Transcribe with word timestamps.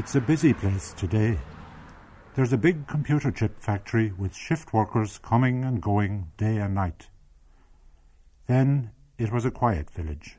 It's 0.00 0.14
a 0.14 0.20
busy 0.22 0.54
place 0.54 0.94
today. 0.94 1.36
There's 2.34 2.54
a 2.54 2.56
big 2.56 2.86
computer 2.86 3.30
chip 3.30 3.58
factory 3.58 4.12
with 4.16 4.34
shift 4.34 4.72
workers 4.72 5.18
coming 5.18 5.62
and 5.62 5.82
going 5.82 6.32
day 6.38 6.56
and 6.56 6.74
night. 6.74 7.10
Then 8.46 8.92
it 9.18 9.30
was 9.30 9.44
a 9.44 9.50
quiet 9.50 9.90
village. 9.90 10.38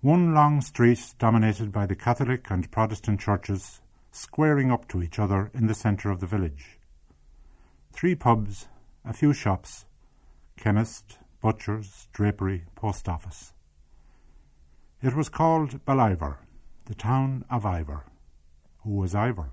One 0.00 0.34
long 0.34 0.60
street 0.60 1.14
dominated 1.20 1.70
by 1.70 1.86
the 1.86 1.94
Catholic 1.94 2.50
and 2.50 2.68
Protestant 2.68 3.20
churches 3.20 3.80
squaring 4.10 4.72
up 4.72 4.88
to 4.88 5.04
each 5.04 5.20
other 5.20 5.52
in 5.54 5.68
the 5.68 5.72
centre 5.72 6.10
of 6.10 6.18
the 6.18 6.26
village. 6.26 6.80
Three 7.92 8.16
pubs, 8.16 8.66
a 9.04 9.12
few 9.12 9.32
shops, 9.32 9.86
chemist, 10.56 11.18
butchers, 11.40 12.08
drapery, 12.12 12.64
post 12.74 13.08
office. 13.08 13.52
It 15.00 15.14
was 15.14 15.28
called 15.28 15.84
Ballivor, 15.84 16.38
the 16.86 16.96
town 16.96 17.44
of 17.48 17.64
Ivor. 17.64 18.07
Who 18.84 18.96
was 18.96 19.14
Ivor? 19.14 19.50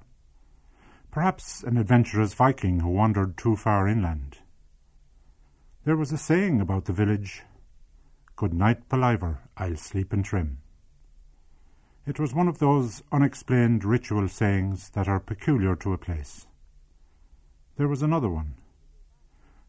Perhaps 1.12 1.64
an 1.64 1.78
adventurous 1.78 2.34
Viking 2.34 2.82
who 2.82 2.90
wandered 2.90 3.38
too 3.38 3.56
far 3.56 3.88
inland. 3.88 4.40
There 5.84 5.98
was 5.98 6.12
a 6.12 6.18
saying 6.18 6.62
about 6.62 6.86
the 6.86 6.94
village 6.94 7.44
Good 8.36 8.54
night, 8.54 8.90
Ballivor, 8.90 9.38
I'll 9.56 9.78
sleep 9.78 10.14
in 10.14 10.22
trim. 10.22 10.58
It 12.06 12.20
was 12.20 12.34
one 12.34 12.50
of 12.50 12.60
those 12.60 13.02
unexplained 13.10 13.86
ritual 13.86 14.28
sayings 14.28 14.90
that 14.90 15.08
are 15.08 15.22
peculiar 15.22 15.76
to 15.78 15.94
a 15.94 15.98
place. 15.98 16.46
There 17.78 17.88
was 17.88 18.02
another 18.02 18.30
one. 18.30 18.56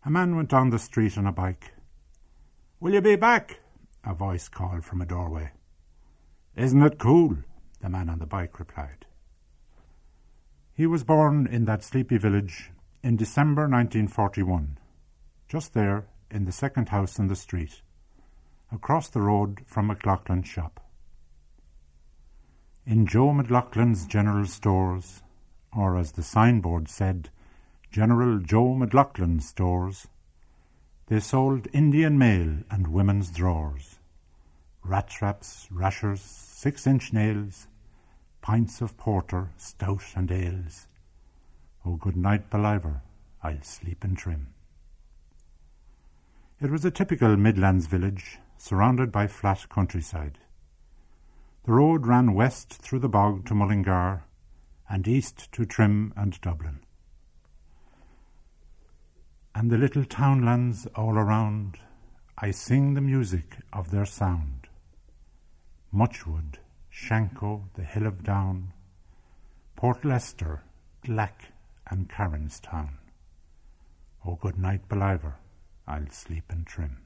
A 0.05 0.11
man 0.11 0.35
went 0.35 0.51
down 0.51 0.71
the 0.71 0.81
street 0.81 1.17
on 1.17 1.27
a 1.27 1.33
bike. 1.33 1.75
Will 2.81 2.93
you 2.93 3.01
be 3.01 3.15
back? 3.15 3.61
A 4.05 4.15
voice 4.15 4.49
called 4.49 4.85
from 4.85 5.01
a 5.01 5.07
doorway. 5.07 5.53
Isn't 6.57 6.83
it 6.83 6.99
cool? 6.99 7.37
The 7.81 7.89
man 7.89 8.09
on 8.09 8.19
the 8.19 8.27
bike 8.27 8.59
replied. 8.59 9.07
He 10.77 10.87
was 10.87 11.05
born 11.05 11.47
in 11.47 11.65
that 11.65 11.83
sleepy 11.83 12.19
village 12.19 12.71
in 13.03 13.17
December 13.17 13.63
1941, 13.63 14.77
just 15.49 15.73
there 15.73 16.05
in 16.31 16.45
the 16.45 16.53
second 16.53 16.91
house 16.91 17.19
in 17.19 17.29
the 17.29 17.35
street, 17.35 17.81
across 18.71 19.09
the 19.09 19.23
road 19.23 19.63
from 19.65 19.89
McLaughlin's 19.89 20.49
shop. 20.49 20.81
In 22.85 23.07
Joe 23.07 23.33
McLaughlin's 23.33 24.05
General 24.05 24.45
Stores, 24.45 25.23
or 25.75 25.97
as 25.97 26.13
the 26.13 26.23
signboard 26.23 26.91
said, 26.91 27.31
General 27.91 28.39
Joe 28.41 28.75
McLaughlin 28.75 29.41
Stores, 29.41 30.09
they 31.07 31.21
sold 31.21 31.69
Indian 31.73 32.19
mail 32.19 32.59
and 32.71 32.89
women's 32.89 33.31
drawers, 33.31 33.99
rat 34.85 35.09
traps, 35.09 35.69
rashers, 35.71 36.21
six-inch 36.21 37.15
nails, 37.15 37.67
pints 38.47 38.81
of 38.81 38.97
porter, 38.97 39.51
stout 39.57 40.05
and 40.15 40.31
ales. 40.31 40.87
Oh, 41.85 41.97
good 41.97 42.17
night, 42.17 42.49
Ballivor, 42.49 43.01
I'll 43.43 43.61
sleep 43.63 44.05
in 44.05 44.15
trim. 44.15 44.55
It 46.61 46.71
was 46.71 46.85
a 46.85 46.93
typical 46.93 47.37
Midlands 47.37 47.89
village, 47.89 48.39
surrounded 48.57 49.11
by 49.11 49.27
flat 49.27 49.69
countryside. 49.69 50.39
The 51.65 51.73
road 51.73 52.07
ran 52.07 52.35
west 52.35 52.73
through 52.75 53.01
the 53.01 53.09
bog 53.09 53.47
to 53.47 53.55
Mullingar, 53.57 54.23
and 54.89 55.09
east 55.09 55.51
to 55.51 55.67
Trim 55.67 56.13
and 56.17 56.41
Dublin. 56.41 56.79
And 59.57 59.73
the 59.73 59.77
little 59.77 60.05
townlands 60.05 60.87
all 60.95 61.19
around, 61.19 61.79
I 62.39 62.53
sing 62.53 62.95
the 62.95 63.01
music 63.01 63.57
of 63.73 63.91
their 63.91 64.07
sound. 64.07 64.69
Muchwood, 65.91 66.61
Shanko, 66.97 67.65
the 67.75 67.83
Hill 67.83 68.07
of 68.07 68.25
Down, 68.25 68.73
Portlester, 69.77 70.61
Glack, 71.05 71.53
and 71.91 72.09
Town. 72.09 72.97
Oh, 74.25 74.39
good 74.41 74.59
night, 74.59 74.89
Ballivor, 74.89 75.35
I'll 75.87 76.11
sleep 76.11 76.45
in 76.51 76.65
trim. 76.65 76.97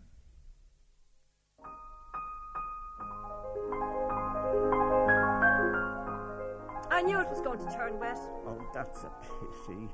I 6.90 7.02
knew 7.02 7.18
it 7.18 7.28
was 7.28 7.40
going 7.40 7.58
to 7.58 7.74
turn 7.74 7.98
wet. 7.98 8.18
Oh, 8.46 8.64
that's 8.72 9.02
a 9.02 9.10
pity. 9.22 9.88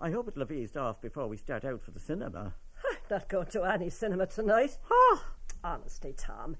I 0.00 0.10
hope 0.10 0.28
it'll 0.28 0.42
have 0.42 0.52
eased 0.52 0.76
off 0.76 1.00
before 1.00 1.26
we 1.26 1.36
start 1.36 1.64
out 1.64 1.82
for 1.82 1.90
the 1.90 2.00
cinema. 2.00 2.54
Not 3.10 3.28
going 3.28 3.48
to 3.48 3.64
any 3.64 3.90
cinema 3.90 4.26
tonight. 4.26 4.78
Oh, 4.88 5.24
Honestly, 5.64 6.14
Tom, 6.16 6.56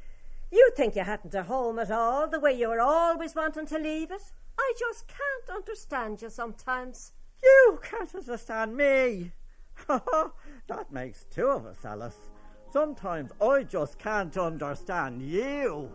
you 0.50 0.70
think 0.76 0.96
you 0.96 1.02
hadn't 1.02 1.34
a 1.34 1.42
home 1.42 1.78
at 1.78 1.90
all, 1.90 2.28
the 2.28 2.40
way 2.40 2.52
you 2.52 2.68
were 2.68 2.80
always 2.80 3.34
wanting 3.34 3.66
to 3.66 3.78
leave 3.78 4.10
it? 4.10 4.22
I 4.58 4.72
just 4.78 5.06
can't 5.08 5.56
understand 5.56 6.22
you 6.22 6.30
sometimes. 6.30 7.12
you 7.42 7.78
can't 7.82 8.14
understand 8.14 8.76
me. 8.76 9.32
that 9.88 10.90
makes 10.90 11.24
two 11.24 11.46
of 11.46 11.66
us, 11.66 11.84
Alice. 11.84 12.30
Sometimes 12.72 13.30
I 13.40 13.62
just 13.62 13.98
can't 13.98 14.36
understand 14.36 15.22
you. 15.22 15.90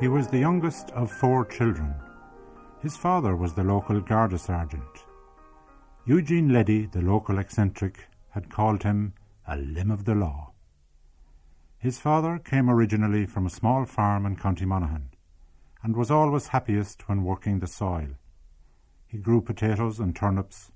He 0.00 0.08
was 0.08 0.28
the 0.28 0.38
youngest 0.38 0.90
of 0.90 1.10
four 1.10 1.44
children. 1.44 1.94
His 2.80 2.96
father 2.96 3.34
was 3.34 3.54
the 3.54 3.64
local 3.64 4.00
Garda 4.00 4.38
sergeant. 4.38 5.04
Eugene 6.06 6.52
Leddy, 6.52 6.86
the 6.86 7.02
local 7.02 7.38
eccentric, 7.38 8.06
had 8.30 8.48
called 8.48 8.84
him 8.84 9.12
a 9.48 9.56
limb 9.56 9.90
of 9.90 10.04
the 10.04 10.14
law. 10.14 10.52
His 11.78 11.98
father 11.98 12.38
came 12.38 12.68
originally 12.68 13.24
from 13.24 13.46
a 13.46 13.50
small 13.50 13.86
farm 13.86 14.26
in 14.26 14.36
County 14.36 14.66
Monaghan, 14.66 15.08
and 15.82 15.96
was 15.96 16.10
always 16.10 16.48
happiest 16.48 17.08
when 17.08 17.24
working 17.24 17.60
the 17.60 17.66
soil. 17.66 18.10
He 19.06 19.16
grew 19.16 19.40
potatoes 19.40 20.00
and 20.00 20.14
turnips, 20.14 20.70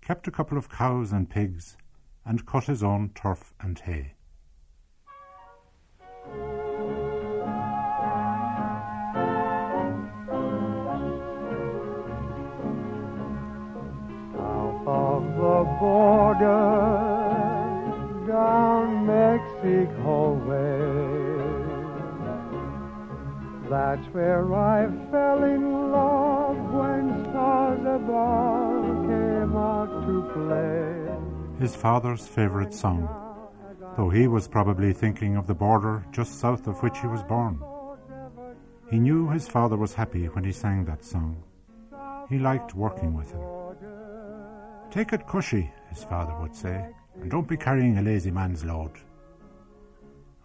kept 0.00 0.28
a 0.28 0.30
couple 0.30 0.56
of 0.56 0.68
cows 0.68 1.10
and 1.10 1.28
pigs, 1.28 1.76
and 2.24 2.46
cut 2.46 2.64
his 2.64 2.82
own 2.82 3.10
turf 3.14 3.54
and 3.60 3.78
hay. 3.78 4.14
That's 23.92 24.14
where 24.14 24.54
I 24.54 24.86
fell 25.10 25.44
in 25.44 25.92
love 25.92 26.56
when 26.72 27.24
stars 27.28 27.80
above 27.80 28.84
came 29.06 29.54
out 29.54 30.06
to 30.06 30.14
play. 30.32 31.60
His 31.60 31.76
father's 31.76 32.26
favourite 32.26 32.72
song, 32.72 33.06
though 33.98 34.08
he 34.08 34.28
was 34.28 34.48
probably 34.48 34.94
thinking 34.94 35.36
of 35.36 35.46
the 35.46 35.52
border 35.54 36.06
just 36.10 36.40
south 36.40 36.66
of 36.68 36.82
which 36.82 37.00
he 37.00 37.06
was 37.06 37.22
born. 37.24 37.62
He 38.90 38.98
knew 38.98 39.28
his 39.28 39.46
father 39.46 39.76
was 39.76 39.92
happy 39.92 40.24
when 40.24 40.44
he 40.44 40.52
sang 40.52 40.86
that 40.86 41.04
song. 41.04 41.42
He 42.30 42.38
liked 42.38 42.74
working 42.74 43.12
with 43.12 43.30
him. 43.30 43.42
Take 44.90 45.12
it 45.12 45.26
cushy, 45.26 45.70
his 45.90 46.02
father 46.02 46.34
would 46.40 46.56
say, 46.56 46.88
and 47.20 47.30
don't 47.30 47.46
be 47.46 47.58
carrying 47.58 47.98
a 47.98 48.02
lazy 48.02 48.30
man's 48.30 48.64
load. 48.64 48.92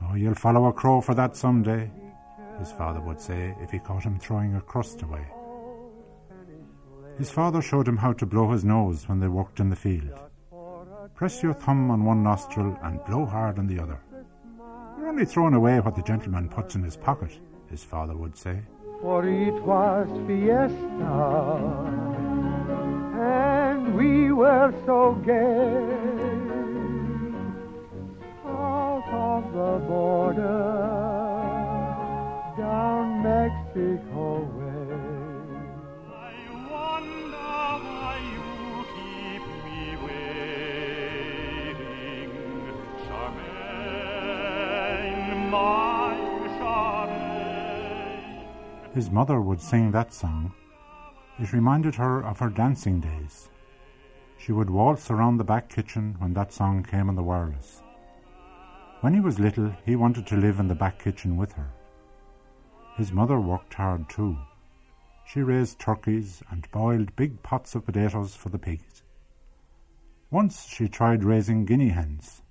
Oh, 0.04 0.16
you'll 0.16 0.36
follow 0.36 0.66
a 0.66 0.74
crow 0.74 1.00
for 1.00 1.16
that 1.16 1.38
some 1.38 1.64
day, 1.64 1.90
his 2.60 2.72
father 2.72 3.00
would 3.02 3.20
say 3.20 3.56
if 3.62 3.72
he 3.72 3.80
caught 3.80 4.04
him 4.04 4.20
throwing 4.20 4.56
a 4.56 4.62
crust 4.62 5.02
away. 5.02 5.26
His 7.18 7.30
father 7.32 7.62
showed 7.62 7.88
him 7.88 7.98
how 7.98 8.14
to 8.14 8.26
blow 8.26 8.52
his 8.52 8.64
nose 8.64 9.08
when 9.10 9.20
they 9.20 9.28
worked 9.28 9.60
in 9.60 9.70
the 9.70 9.76
field. 9.76 10.20
Press 11.16 11.42
your 11.42 11.54
thumb 11.54 11.90
on 11.90 12.06
one 12.06 12.22
nostril 12.22 12.78
and 12.84 13.04
blow 13.06 13.26
hard 13.26 13.58
on 13.58 13.66
the 13.66 13.80
other. 13.80 14.00
You're 14.98 15.10
only 15.10 15.26
throwing 15.26 15.56
away 15.56 15.80
what 15.80 15.96
the 15.96 16.04
gentleman 16.04 16.48
puts 16.48 16.76
in 16.76 16.84
his 16.84 16.96
pocket, 16.96 17.40
his 17.70 17.84
father 17.84 18.16
would 18.16 18.38
say. 18.38 18.62
For 19.02 19.28
it 19.28 19.54
was 19.64 20.08
fiesta, 20.28 20.74
and 23.20 23.96
we 23.96 24.32
were 24.32 24.74
so 24.86 25.14
gay. 25.26 25.88
South 28.44 29.08
of 29.08 29.54
the 29.54 29.86
border, 29.88 31.07
down 32.78 33.10
Mexico 33.24 34.26
way. 34.58 35.00
I 36.30 36.34
wonder 36.74 37.56
why 37.86 38.16
you 38.36 38.50
keep 38.96 39.44
me 39.66 39.82
waiting, 40.06 41.12
Charmaine, 43.06 44.12
my 45.50 46.14
Charmaine. 46.58 48.46
His 48.94 49.08
mother 49.10 49.40
would 49.42 49.62
sing 49.62 49.86
that 49.92 50.14
song. 50.14 50.54
It 51.40 51.54
reminded 51.54 51.96
her 51.96 52.24
of 52.24 52.38
her 52.40 52.50
dancing 52.50 53.00
days. 53.00 53.50
She 54.38 54.52
would 54.52 54.70
waltz 54.70 55.10
around 55.10 55.38
the 55.38 55.44
back 55.44 55.68
kitchen 55.68 56.16
when 56.20 56.34
that 56.36 56.54
song 56.54 56.84
came 56.84 57.10
on 57.10 57.16
the 57.16 57.24
wireless. 57.24 57.82
When 59.02 59.16
he 59.16 59.20
was 59.20 59.40
little, 59.40 59.74
he 59.84 59.96
wanted 59.96 60.28
to 60.28 60.38
live 60.38 60.60
in 60.60 60.68
the 60.68 60.76
back 60.76 61.00
kitchen 61.00 61.38
with 61.38 61.54
her. 61.54 61.70
His 62.98 63.12
mother 63.12 63.40
worked 63.40 63.76
hard 63.76 64.10
too. 64.10 64.40
She 65.24 65.44
raised 65.44 65.78
turkeys 65.78 66.42
and 66.50 66.70
boiled 66.72 67.16
big 67.16 67.44
pots 67.44 67.76
of 67.76 67.86
potatoes 67.86 68.36
for 68.36 68.50
the 68.50 68.58
pigs. 68.58 69.04
Once 70.32 70.66
she 70.66 70.88
tried 70.88 71.24
raising 71.24 71.64
guinea 71.64 71.90
hens. 71.90 72.42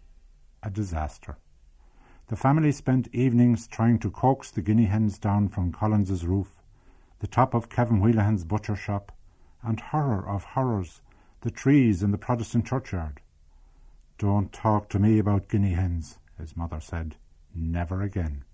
A 0.63 0.71
disaster. 0.71 1.37
The 2.29 2.37
family 2.37 2.71
spent 2.71 3.09
evenings 3.13 3.67
trying 3.67 3.99
to 3.99 4.11
coax 4.11 4.53
the 4.53 4.63
guinea 4.63 4.85
hens 4.85 5.19
down 5.19 5.49
from 5.49 5.73
Collins's 5.73 6.25
roof, 6.25 6.63
the 7.19 7.27
top 7.27 7.53
of 7.53 7.69
Kevin 7.69 8.01
Wheelahan's 8.01 8.45
butcher 8.45 8.77
shop, 8.77 9.11
and 9.65 9.81
horror 9.81 10.29
of 10.29 10.45
horrors, 10.45 11.01
the 11.41 11.51
trees 11.51 12.05
in 12.05 12.13
the 12.13 12.19
Protestant 12.19 12.67
churchyard. 12.67 13.21
Don't 14.17 14.53
talk 14.53 14.89
to 14.91 15.01
me 15.01 15.19
about 15.19 15.49
guinea 15.49 15.75
hens, 15.75 16.19
his 16.39 16.57
mother 16.57 16.79
said. 16.79 17.17
Never 17.53 18.01
again. 18.01 18.45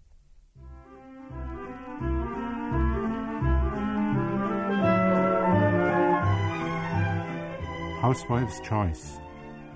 Housewives' 8.03 8.59
Choice. 8.59 9.21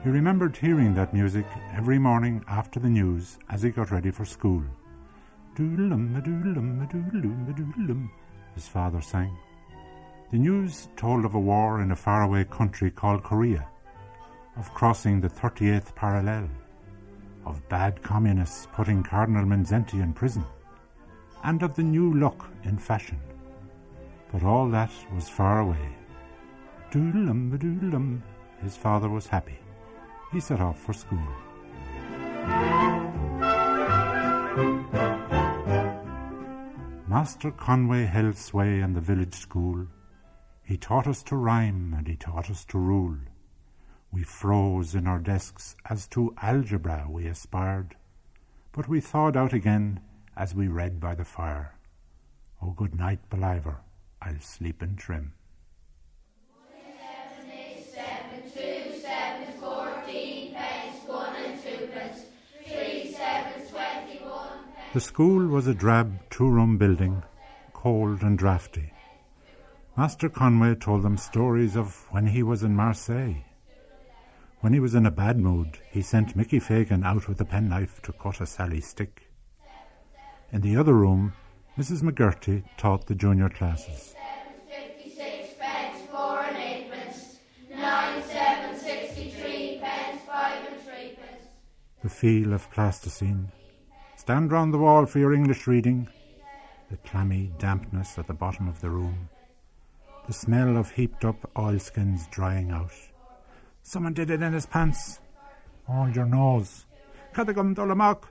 He 0.02 0.10
remembered 0.10 0.56
hearing 0.56 0.94
that 0.94 1.14
music 1.14 1.46
every 1.72 1.96
morning 1.96 2.44
after 2.48 2.80
the 2.80 2.88
news 2.88 3.38
as 3.50 3.62
he 3.62 3.70
got 3.70 3.92
ready 3.92 4.10
for 4.10 4.24
school. 4.24 4.64
Doodle-um, 5.54 6.12
doodle-um, 6.24 8.10
his 8.56 8.66
father 8.66 9.00
sang. 9.00 9.38
The 10.32 10.38
news 10.38 10.88
told 10.96 11.24
of 11.24 11.36
a 11.36 11.38
war 11.38 11.80
in 11.80 11.92
a 11.92 11.94
faraway 11.94 12.42
country 12.42 12.90
called 12.90 13.22
Korea, 13.22 13.64
of 14.56 14.74
crossing 14.74 15.20
the 15.20 15.28
38th 15.28 15.94
parallel, 15.94 16.48
of 17.44 17.68
bad 17.68 18.02
communists 18.02 18.66
putting 18.72 19.04
Cardinal 19.04 19.44
Mindszenty 19.44 20.02
in 20.02 20.12
prison, 20.12 20.44
and 21.44 21.62
of 21.62 21.76
the 21.76 21.84
new 21.84 22.12
look 22.12 22.44
in 22.64 22.76
fashion. 22.76 23.20
But 24.32 24.42
all 24.42 24.68
that 24.70 24.90
was 25.14 25.28
far 25.28 25.60
away. 25.60 25.94
Doodle-um, 26.96 28.22
his 28.62 28.74
father 28.74 29.10
was 29.10 29.26
happy. 29.26 29.58
He 30.32 30.40
set 30.40 30.60
off 30.60 30.78
for 30.78 30.94
school. 30.94 31.28
Master 37.06 37.50
Conway 37.50 38.06
held 38.06 38.38
sway 38.38 38.80
in 38.80 38.94
the 38.94 39.02
village 39.02 39.34
school. 39.34 39.86
He 40.62 40.78
taught 40.78 41.06
us 41.06 41.22
to 41.24 41.36
rhyme 41.36 41.94
and 41.94 42.08
he 42.08 42.16
taught 42.16 42.50
us 42.50 42.64
to 42.66 42.78
rule. 42.78 43.18
We 44.10 44.22
froze 44.22 44.94
in 44.94 45.06
our 45.06 45.18
desks 45.18 45.76
as 45.90 46.06
to 46.08 46.34
algebra 46.40 47.08
we 47.10 47.26
aspired, 47.26 47.94
but 48.72 48.88
we 48.88 49.00
thawed 49.00 49.36
out 49.36 49.52
again 49.52 50.00
as 50.34 50.54
we 50.54 50.68
read 50.68 50.98
by 50.98 51.14
the 51.14 51.26
fire. 51.26 51.74
Oh, 52.62 52.70
good 52.70 52.94
night, 52.94 53.28
Ballivor, 53.28 53.80
I'll 54.22 54.40
sleep 54.40 54.82
in 54.82 54.96
trim. 54.96 55.34
The 64.96 65.02
school 65.02 65.46
was 65.48 65.66
a 65.66 65.74
drab 65.74 66.20
two 66.30 66.48
room 66.48 66.78
building, 66.78 67.22
cold 67.74 68.22
and 68.22 68.38
draughty. 68.38 68.94
Master 69.94 70.30
Conway 70.30 70.74
told 70.74 71.02
them 71.02 71.18
stories 71.18 71.76
of 71.76 72.06
when 72.12 72.28
he 72.28 72.42
was 72.42 72.62
in 72.62 72.74
Marseille. 72.74 73.44
When 74.60 74.72
he 74.72 74.80
was 74.80 74.94
in 74.94 75.04
a 75.04 75.10
bad 75.10 75.38
mood, 75.38 75.76
he 75.90 76.00
sent 76.00 76.34
Mickey 76.34 76.58
Fagan 76.58 77.04
out 77.04 77.28
with 77.28 77.38
a 77.42 77.44
penknife 77.44 78.00
to 78.04 78.12
cut 78.14 78.40
a 78.40 78.46
Sally 78.46 78.80
stick. 78.80 79.30
In 80.50 80.62
the 80.62 80.78
other 80.78 80.94
room, 80.94 81.34
Mrs. 81.76 82.00
McGurty 82.02 82.64
taught 82.78 83.06
the 83.06 83.14
junior 83.14 83.50
classes. 83.50 84.14
The 92.02 92.08
feel 92.08 92.54
of 92.54 92.70
plasticine, 92.70 93.52
Stand 94.26 94.50
round 94.50 94.74
the 94.74 94.78
wall 94.78 95.06
for 95.06 95.20
your 95.20 95.32
English 95.32 95.68
reading. 95.68 96.08
The 96.90 96.96
clammy 96.96 97.52
dampness 97.58 98.18
at 98.18 98.26
the 98.26 98.34
bottom 98.34 98.66
of 98.66 98.80
the 98.80 98.90
room. 98.90 99.28
The 100.26 100.32
smell 100.32 100.76
of 100.76 100.90
heaped 100.90 101.24
up 101.24 101.48
oilskins 101.56 102.26
drying 102.32 102.72
out. 102.72 102.90
Someone 103.84 104.14
did 104.14 104.30
it 104.30 104.42
in 104.42 104.52
his 104.52 104.66
pants. 104.66 105.20
Hold 105.84 106.16
your 106.16 106.26
nose. 106.26 106.86
Cadagum 107.34 107.76
dolamak. 107.76 108.24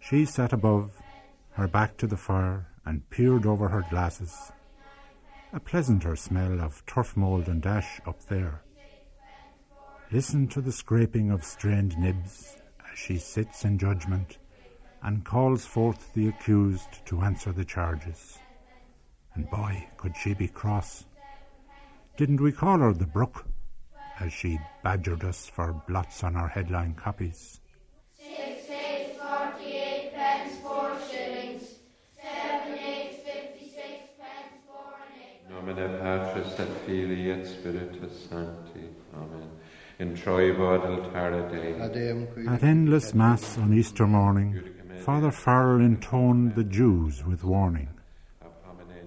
She 0.00 0.24
sat 0.24 0.54
above, 0.54 0.92
her 1.50 1.68
back 1.68 1.98
to 1.98 2.06
the 2.06 2.16
fire, 2.16 2.66
and 2.86 3.10
peered 3.10 3.44
over 3.44 3.68
her 3.68 3.84
glasses. 3.90 4.50
A 5.52 5.60
pleasanter 5.60 6.16
smell 6.16 6.58
of 6.62 6.82
turf 6.86 7.18
mould 7.18 7.48
and 7.48 7.66
ash 7.66 8.00
up 8.06 8.24
there. 8.28 8.62
Listen 10.10 10.48
to 10.48 10.62
the 10.62 10.72
scraping 10.72 11.30
of 11.30 11.44
strained 11.44 11.98
nibs 11.98 12.56
as 12.90 12.98
she 12.98 13.18
sits 13.18 13.66
in 13.66 13.76
judgment 13.76 14.38
and 15.04 15.24
calls 15.24 15.64
forth 15.66 16.12
the 16.14 16.28
accused 16.28 17.04
to 17.06 17.20
answer 17.20 17.52
the 17.52 17.64
charges. 17.64 18.38
And 19.34 19.48
boy, 19.50 19.86
could 19.96 20.16
she 20.16 20.34
be 20.34 20.48
cross. 20.48 21.04
Didn't 22.16 22.40
we 22.40 22.52
call 22.52 22.78
her 22.78 22.92
the 22.92 23.06
Brook, 23.06 23.44
as 24.20 24.32
she 24.32 24.58
badgered 24.82 25.24
us 25.24 25.46
for 25.46 25.72
blots 25.86 26.24
on 26.24 26.36
our 26.36 26.48
headline 26.48 26.94
copies? 26.94 27.60
Six 28.16 28.70
eight 28.70 29.16
forty-eight 29.18 30.14
pence, 30.14 30.56
four 30.62 30.96
shillings. 31.10 31.64
Seven 32.16 32.78
eight 32.78 33.24
fifty-six 33.24 34.10
pence, 34.18 34.62
four 34.66 34.94
and 35.04 35.20
eight. 35.20 35.50
Nomine 35.50 35.98
Patris 36.00 36.60
et 36.60 36.86
Filii 36.86 37.30
et 37.32 37.44
Spiritus 37.44 38.28
Sancti. 38.30 38.88
Amen. 39.14 39.50
Introibo 40.00 40.74
ad 40.74 40.90
altare 40.90 41.48
Dei. 41.50 42.46
At 42.46 42.62
endless 42.62 43.14
Mass 43.14 43.58
on 43.58 43.72
Easter 43.74 44.06
morning, 44.06 44.73
Father 45.04 45.30
Farrell 45.30 45.82
intoned 45.82 46.54
the 46.54 46.64
Jews 46.64 47.26
with 47.26 47.44
warning. 47.44 47.90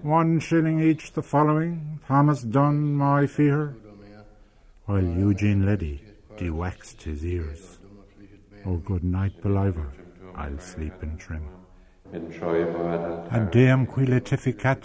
One 0.02 0.38
shilling 0.38 0.80
each 0.80 1.12
the 1.12 1.22
following, 1.22 1.98
Thomas 2.06 2.42
Dunn, 2.42 2.94
my 2.94 3.26
fear, 3.26 3.74
while 4.84 5.02
Eugene 5.02 5.66
Leddy 5.66 6.00
de-waxed 6.36 7.02
his 7.02 7.24
ears. 7.24 7.78
Oh, 8.64 8.76
good 8.76 9.02
night, 9.02 9.42
Ballivor, 9.42 9.90
I'll 10.36 10.60
sleep 10.60 11.02
in 11.02 11.16
trim. 11.16 11.42
Troibod 12.12 13.50
Deum 13.50 13.84
qui 13.84 14.06
letificat, 14.06 14.84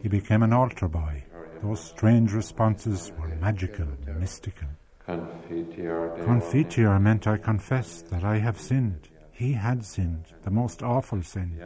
he 0.00 0.08
became 0.08 0.44
an 0.44 0.52
altar 0.52 0.86
boy. 0.86 1.24
Those 1.60 1.80
strange 1.80 2.32
responses 2.32 3.10
were 3.18 3.34
magical, 3.40 3.88
mystical. 4.16 4.68
Confiteor 5.04 6.16
Dei. 6.16 6.24
Confiteor 6.24 7.00
meant 7.00 7.26
I 7.26 7.36
confess 7.36 8.02
that 8.02 8.22
I 8.22 8.38
have 8.38 8.60
sinned. 8.60 9.08
He 9.36 9.52
had 9.52 9.84
sinned, 9.84 10.32
the 10.44 10.50
most 10.50 10.82
awful 10.82 11.22
sin. 11.22 11.60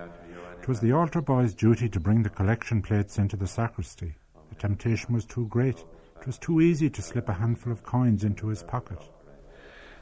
It 0.60 0.66
was 0.66 0.80
the 0.80 0.90
altar 0.90 1.20
boy's 1.20 1.54
duty 1.54 1.88
to 1.90 2.00
bring 2.00 2.24
the 2.24 2.28
collection 2.28 2.82
plates 2.82 3.16
into 3.16 3.36
the 3.36 3.46
sacristy. 3.46 4.16
The 4.48 4.56
temptation 4.56 5.14
was 5.14 5.24
too 5.24 5.46
great. 5.46 5.84
It 6.20 6.26
was 6.26 6.36
too 6.36 6.60
easy 6.60 6.90
to 6.90 7.00
slip 7.00 7.28
a 7.28 7.34
handful 7.34 7.72
of 7.72 7.84
coins 7.84 8.24
into 8.24 8.48
his 8.48 8.64
pocket. 8.64 8.98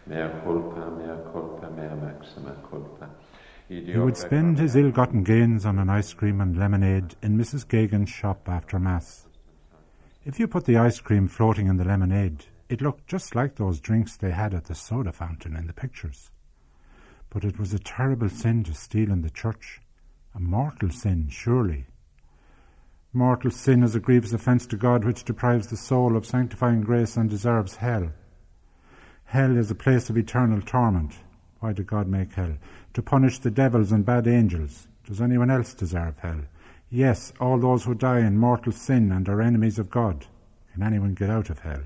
Mea 0.06 0.30
culpa, 0.42 0.90
mea 0.92 1.22
culpa, 1.30 1.70
mea 1.70 1.94
maxima 2.00 2.56
culpa. 2.70 3.10
He 3.68 3.98
would 3.98 4.16
spend 4.16 4.58
his 4.58 4.74
ill 4.74 4.90
gotten 4.90 5.22
gains 5.22 5.66
on 5.66 5.78
an 5.78 5.90
ice 5.90 6.14
cream 6.14 6.40
and 6.40 6.56
lemonade 6.56 7.16
in 7.22 7.36
Mrs. 7.36 7.68
Gagan's 7.68 8.08
shop 8.08 8.48
after 8.48 8.78
Mass. 8.78 9.28
If 10.24 10.40
you 10.40 10.48
put 10.48 10.64
the 10.64 10.78
ice 10.78 11.00
cream 11.00 11.28
floating 11.28 11.66
in 11.66 11.76
the 11.76 11.84
lemonade, 11.84 12.46
it 12.70 12.80
looked 12.80 13.06
just 13.06 13.34
like 13.34 13.56
those 13.56 13.78
drinks 13.78 14.16
they 14.16 14.30
had 14.30 14.54
at 14.54 14.64
the 14.64 14.74
soda 14.74 15.12
fountain 15.12 15.54
in 15.54 15.66
the 15.66 15.74
pictures. 15.74 16.30
But 17.30 17.44
it 17.44 17.58
was 17.58 17.74
a 17.74 17.78
terrible 17.78 18.28
sin 18.28 18.64
to 18.64 18.74
steal 18.74 19.10
in 19.10 19.22
the 19.22 19.30
church. 19.30 19.80
A 20.34 20.40
mortal 20.40 20.90
sin, 20.90 21.28
surely. 21.30 21.86
Mortal 23.12 23.50
sin 23.50 23.82
is 23.82 23.94
a 23.94 24.00
grievous 24.00 24.32
offence 24.32 24.66
to 24.66 24.76
God 24.76 25.04
which 25.04 25.24
deprives 25.24 25.68
the 25.68 25.76
soul 25.76 26.16
of 26.16 26.26
sanctifying 26.26 26.82
grace 26.82 27.16
and 27.16 27.28
deserves 27.28 27.76
hell. 27.76 28.12
Hell 29.24 29.56
is 29.56 29.70
a 29.70 29.74
place 29.74 30.08
of 30.08 30.16
eternal 30.16 30.62
torment. 30.62 31.14
Why 31.60 31.72
did 31.72 31.86
God 31.86 32.08
make 32.08 32.32
hell? 32.34 32.56
To 32.94 33.02
punish 33.02 33.38
the 33.38 33.50
devils 33.50 33.92
and 33.92 34.04
bad 34.04 34.26
angels. 34.26 34.88
Does 35.04 35.20
anyone 35.20 35.50
else 35.50 35.74
deserve 35.74 36.18
hell? 36.18 36.42
Yes, 36.90 37.32
all 37.40 37.58
those 37.58 37.84
who 37.84 37.94
die 37.94 38.20
in 38.20 38.38
mortal 38.38 38.72
sin 38.72 39.12
and 39.12 39.28
are 39.28 39.42
enemies 39.42 39.78
of 39.78 39.90
God. 39.90 40.26
Can 40.72 40.82
anyone 40.82 41.14
get 41.14 41.30
out 41.30 41.50
of 41.50 41.58
hell? 41.58 41.82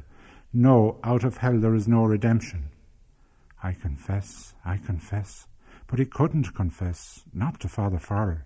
No, 0.53 0.99
out 1.03 1.25
of 1.25 1.39
hell 1.39 1.59
there 1.59 1.75
is 1.75 1.89
no 1.89 2.05
redemption. 2.05 2.69
I 3.63 3.75
confess, 3.75 4.55
I 4.65 4.77
confess. 4.77 5.47
But 5.87 5.99
he 5.99 6.05
couldn't 6.05 6.55
confess, 6.55 7.23
not 7.33 7.61
to 7.61 7.69
Father 7.69 7.99
Farrell. 7.99 8.39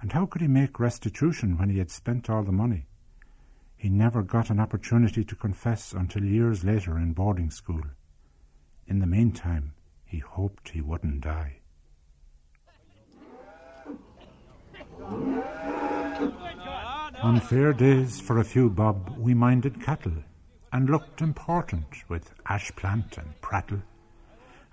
And 0.00 0.12
how 0.12 0.26
could 0.26 0.40
he 0.40 0.48
make 0.48 0.80
restitution 0.80 1.58
when 1.58 1.68
he 1.68 1.78
had 1.78 1.90
spent 1.90 2.30
all 2.30 2.42
the 2.42 2.52
money? 2.52 2.86
He 3.76 3.88
never 3.88 4.22
got 4.22 4.48
an 4.48 4.60
opportunity 4.60 5.24
to 5.24 5.36
confess 5.36 5.92
until 5.92 6.24
years 6.24 6.64
later 6.64 6.96
in 6.96 7.12
boarding 7.12 7.50
school. 7.50 7.82
In 8.86 9.00
the 9.00 9.06
meantime, 9.06 9.74
he 10.04 10.18
hoped 10.18 10.70
he 10.70 10.80
wouldn't 10.80 11.20
die. 11.20 11.58
On 17.22 17.40
fair 17.40 17.72
days 17.72 18.20
for 18.20 18.38
a 18.38 18.44
few 18.44 18.70
bob 18.70 19.16
we 19.18 19.34
minded 19.34 19.82
cattle 19.82 20.24
and 20.72 20.88
looked 20.88 21.20
important 21.20 22.08
with 22.08 22.34
ash 22.46 22.74
plant 22.76 23.18
and 23.18 23.40
prattle. 23.40 23.82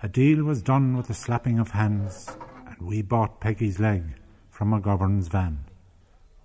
A 0.02 0.08
deal 0.08 0.44
was 0.44 0.62
done 0.62 0.96
with 0.96 1.10
a 1.10 1.14
slapping 1.14 1.58
of 1.58 1.72
hands, 1.72 2.30
and 2.66 2.80
we 2.80 3.02
bought 3.02 3.38
Peggy's 3.38 3.78
leg 3.78 4.02
from 4.48 4.72
a 4.72 4.80
McGovern's 4.80 5.28
van. 5.28 5.58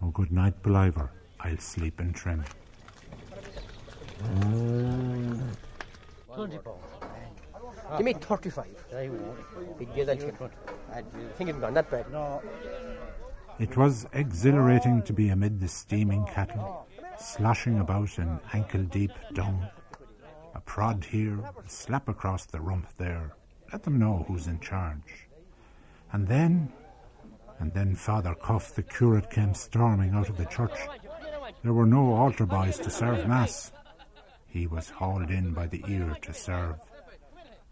Oh, 0.01 0.09
good 0.09 0.29
night, 0.29 0.62
Ballivor. 0.62 1.07
I'll 1.39 1.57
sleep 1.59 2.01
in 2.01 2.12
trim. 2.12 2.43
Give 7.95 8.05
me 8.05 8.13
35. 8.13 8.65
I 8.93 9.07
won't. 9.07 9.79
Big 9.79 9.88
I'll 9.89 10.05
take 10.05 10.24
it. 10.24 10.51
I 10.93 11.01
think 11.38 11.50
it's 11.50 11.59
gone 11.59 11.75
that 11.75 11.89
bad. 11.89 12.12
No. 12.12 12.41
It 13.57 13.77
was 13.77 14.05
exhilarating 14.12 15.01
to 15.03 15.13
be 15.13 15.29
amid 15.29 15.62
the 15.62 15.69
steaming 15.69 16.25
cattle, 16.25 16.88
sloshing 17.17 17.79
about 17.79 18.19
in 18.19 18.38
ankle 18.51 18.83
deep 18.83 19.13
dung. 19.33 19.65
A 20.55 20.59
prod 20.59 21.05
here, 21.05 21.39
a 21.39 21.69
slap 21.69 22.09
across 22.09 22.45
the 22.45 22.59
rump 22.59 22.89
there. 22.97 23.31
Let 23.72 23.84
them 23.84 24.00
know 24.00 24.25
who's 24.27 24.48
in 24.48 24.60
charge. 24.60 25.27
And 26.12 26.27
then, 26.27 26.72
and 27.60 27.74
then 27.74 27.95
Father 27.95 28.36
Cuff, 28.36 28.75
the 28.75 28.84
curate, 28.84 29.29
came 29.29 29.53
storming 29.53 30.13
out 30.13 30.29
of 30.29 30.38
the 30.38 30.45
church. 30.45 30.77
There 31.63 31.74
were 31.74 31.86
no 31.86 32.13
altar 32.13 32.45
boys 32.45 32.77
to 32.79 32.89
serve 32.89 33.27
Mass. 33.27 33.72
He 34.48 34.67
was 34.67 34.89
hauled 34.89 35.31
in 35.31 35.51
by 35.51 35.67
the 35.67 35.84
ear 35.88 36.15
to 36.22 36.34
serve. 36.34 36.75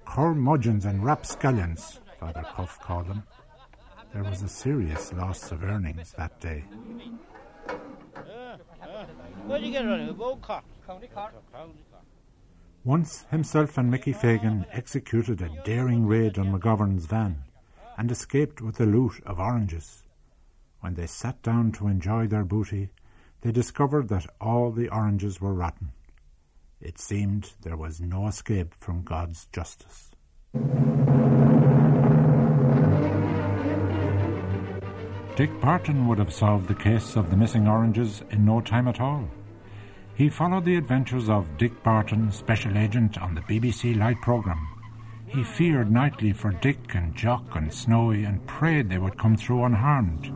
Curmudgeons 0.05 0.85
and 0.85 1.03
rapscallions, 1.03 1.99
Father 2.19 2.43
Cuff 2.55 2.79
called 2.81 3.07
them. 3.07 3.23
There 4.13 4.23
was 4.23 4.41
a 4.41 4.49
serious 4.49 5.13
loss 5.13 5.51
of 5.51 5.63
earnings 5.63 6.13
that 6.17 6.39
day. 6.39 6.63
Where'd 9.45 9.63
you 9.63 9.71
get 9.71 9.85
it 9.85 9.91
on? 9.91 10.15
Old 10.19 10.41
Cork. 10.41 10.63
County 10.85 11.07
Cork. 11.13 11.33
Once 12.85 13.23
himself 13.31 13.77
and 13.77 13.89
Mickey 13.89 14.11
Fagan 14.11 14.65
executed 14.73 15.41
a 15.41 15.49
daring 15.63 16.05
raid 16.05 16.37
on 16.37 16.51
McGovern's 16.51 17.05
van 17.05 17.45
and 17.97 18.11
escaped 18.11 18.61
with 18.61 18.75
the 18.75 18.85
loot 18.85 19.23
of 19.25 19.39
oranges. 19.39 20.03
When 20.81 20.95
they 20.95 21.07
sat 21.07 21.41
down 21.41 21.71
to 21.73 21.87
enjoy 21.87 22.27
their 22.27 22.43
booty, 22.43 22.89
they 23.39 23.53
discovered 23.53 24.09
that 24.09 24.25
all 24.41 24.69
the 24.69 24.89
oranges 24.89 25.39
were 25.39 25.53
rotten. 25.53 25.93
It 26.81 26.99
seemed 26.99 27.53
there 27.61 27.77
was 27.77 28.01
no 28.01 28.27
escape 28.27 28.73
from 28.73 29.03
God's 29.03 29.45
justice. 29.53 30.11
Dick 35.37 35.61
Barton 35.61 36.05
would 36.09 36.19
have 36.19 36.33
solved 36.33 36.67
the 36.67 36.75
case 36.75 37.15
of 37.15 37.29
the 37.29 37.37
missing 37.37 37.65
oranges 37.65 38.23
in 38.29 38.43
no 38.43 38.59
time 38.59 38.89
at 38.89 38.99
all. 38.99 39.29
He 40.15 40.29
followed 40.29 40.65
the 40.65 40.75
adventures 40.75 41.27
of 41.27 41.57
Dick 41.57 41.81
Barton, 41.81 42.31
special 42.31 42.77
agent 42.77 43.17
on 43.17 43.33
the 43.33 43.41
BBC 43.41 43.97
Light 43.97 44.21
programme. 44.21 44.67
He 45.25 45.43
feared 45.43 45.91
nightly 45.91 46.33
for 46.33 46.51
Dick 46.51 46.93
and 46.93 47.15
Jock 47.15 47.55
and 47.55 47.73
Snowy 47.73 48.23
and 48.23 48.45
prayed 48.45 48.89
they 48.89 48.99
would 48.99 49.17
come 49.17 49.35
through 49.35 49.63
unharmed. 49.63 50.31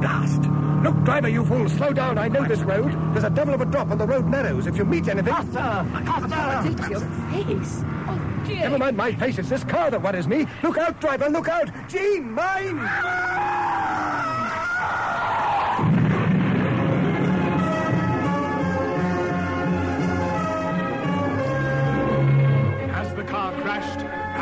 Blast! 0.00 0.42
Look, 0.82 1.04
driver, 1.04 1.28
you 1.28 1.44
fool, 1.44 1.68
slow 1.68 1.92
down. 1.92 2.16
I 2.16 2.28
know 2.28 2.44
this 2.44 2.60
road. 2.60 2.92
There's 3.12 3.24
a 3.24 3.30
devil 3.30 3.52
of 3.52 3.60
a 3.60 3.66
drop 3.66 3.90
and 3.90 4.00
the 4.00 4.06
road 4.06 4.26
narrows. 4.26 4.66
If 4.66 4.78
you 4.78 4.86
meet 4.86 5.08
anything. 5.08 5.34
Costa! 5.34 5.86
Costa! 6.06 6.62
It's 6.64 6.88
your 6.88 7.00
face. 7.00 7.82
Oh, 8.06 8.42
dear. 8.46 8.60
Never 8.60 8.78
mind 8.78 8.96
my 8.96 9.12
face, 9.12 9.38
it's 9.38 9.50
this 9.50 9.64
car 9.64 9.90
that 9.90 10.02
worries 10.02 10.26
me. 10.26 10.46
Look 10.62 10.78
out, 10.78 11.00
driver, 11.02 11.28
look 11.28 11.48
out! 11.48 11.70
Jean, 11.88 12.32
mine! 12.32 12.78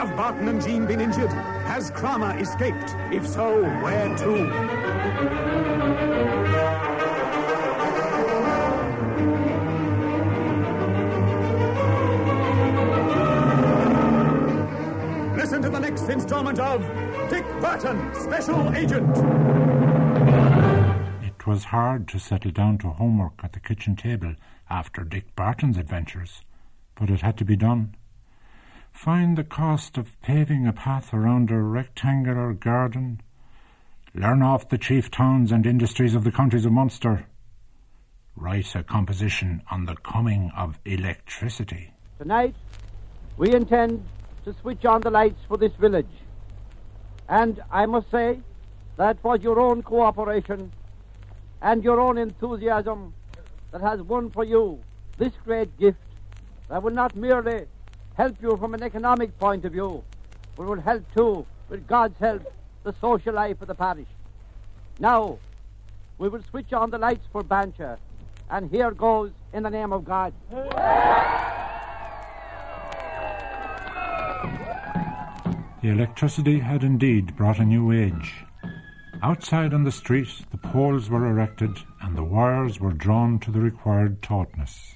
Have 0.03 0.17
Barton 0.17 0.49
and 0.49 0.61
Jean 0.61 0.85
been 0.85 1.01
injured? 1.01 1.31
Has 1.31 1.93
Kramer 1.93 2.37
escaped? 2.37 2.97
If 3.13 3.25
so, 3.25 3.63
where 3.63 4.09
to? 4.17 4.33
Listen 15.37 15.63
to 15.63 15.71
the 15.71 15.79
next 15.79 16.09
installment 16.09 16.59
of 16.59 16.81
Dick 17.31 17.45
Barton, 17.61 18.13
Special 18.13 18.75
Agent. 18.75 19.17
It 21.25 21.47
was 21.47 21.67
hard 21.67 22.09
to 22.09 22.19
settle 22.19 22.51
down 22.51 22.79
to 22.79 22.89
homework 22.89 23.35
at 23.45 23.53
the 23.53 23.61
kitchen 23.61 23.95
table 23.95 24.35
after 24.69 25.05
Dick 25.05 25.37
Barton's 25.37 25.77
adventures, 25.77 26.43
but 26.97 27.09
it 27.09 27.21
had 27.21 27.39
to 27.39 27.45
be 27.45 27.55
done. 27.55 27.95
Find 28.93 29.37
the 29.37 29.43
cost 29.43 29.99
of 29.99 30.21
paving 30.23 30.67
a 30.67 30.73
path 30.73 31.13
around 31.13 31.51
a 31.51 31.61
rectangular 31.61 32.53
garden. 32.53 33.21
Learn 34.15 34.43
off 34.43 34.69
the 34.69 34.79
chief 34.79 35.11
towns 35.11 35.51
and 35.51 35.67
industries 35.67 36.15
of 36.15 36.23
the 36.23 36.31
counties 36.31 36.65
of 36.65 36.73
Munster. 36.73 37.27
Write 38.37 38.75
a 38.77 38.85
composition 38.85 39.63
on 39.71 39.87
the 39.87 39.97
coming 39.97 40.53
of 40.57 40.79
electricity. 40.85 41.93
Tonight, 42.19 42.55
we 43.37 43.53
intend 43.53 44.05
to 44.45 44.55
switch 44.61 44.85
on 44.85 45.01
the 45.01 45.11
lights 45.11 45.41
for 45.49 45.57
this 45.57 45.73
village. 45.81 46.15
And 47.29 47.61
I 47.73 47.87
must 47.87 48.11
say 48.11 48.41
that 48.99 49.23
was 49.25 49.43
your 49.43 49.59
own 49.59 49.83
cooperation 49.83 50.71
and 51.61 51.83
your 51.83 52.01
own 52.01 52.19
enthusiasm 52.19 53.15
that 53.73 53.81
has 53.81 54.01
won 54.03 54.31
for 54.31 54.45
you 54.45 54.81
this 55.19 55.33
great 55.45 55.77
gift 55.79 55.99
that 56.69 56.83
will 56.83 56.93
not 56.93 57.17
merely 57.17 57.67
help 58.15 58.37
you 58.43 58.57
from 58.57 58.75
an 58.75 58.83
economic 58.83 59.39
point 59.39 59.65
of 59.65 59.73
view, 59.73 60.03
but 60.57 60.67
will 60.67 60.81
help 60.81 61.05
too, 61.15 61.47
with 61.69 61.87
God's 61.87 62.19
help, 62.19 62.43
the 62.85 62.95
social 63.01 63.35
life 63.35 63.61
of 63.63 63.69
the 63.69 63.75
parish. 63.75 64.09
Now, 64.99 65.39
we 66.19 66.29
will 66.29 66.43
switch 66.51 66.73
on 66.73 66.91
the 66.91 66.99
lights 66.99 67.27
for 67.33 67.43
Bancher, 67.43 67.99
and 68.51 68.71
here 68.71 68.91
goes 68.91 69.31
in 69.53 69.63
the 69.63 69.71
name 69.71 69.93
of 69.93 70.05
God. 70.05 70.33
The 75.83 75.89
electricity 75.89 76.61
had 76.61 76.85
indeed 76.85 77.37
brought 77.37 77.59
a 77.59 77.65
new 77.65 77.91
age. 77.91 78.45
Outside 79.21 79.75
on 79.75 79.85
the 79.85 79.93
street, 79.93 80.29
the 80.51 80.59
poles 80.59 81.11
were 81.11 81.27
erected 81.27 81.77
and 82.01 82.17
the 82.17 82.25
wires 82.25 82.79
were 82.79 82.93
drawn 82.93 83.39
to 83.41 83.51
the 83.51 83.61
required 83.61 84.23
tautness. 84.23 84.95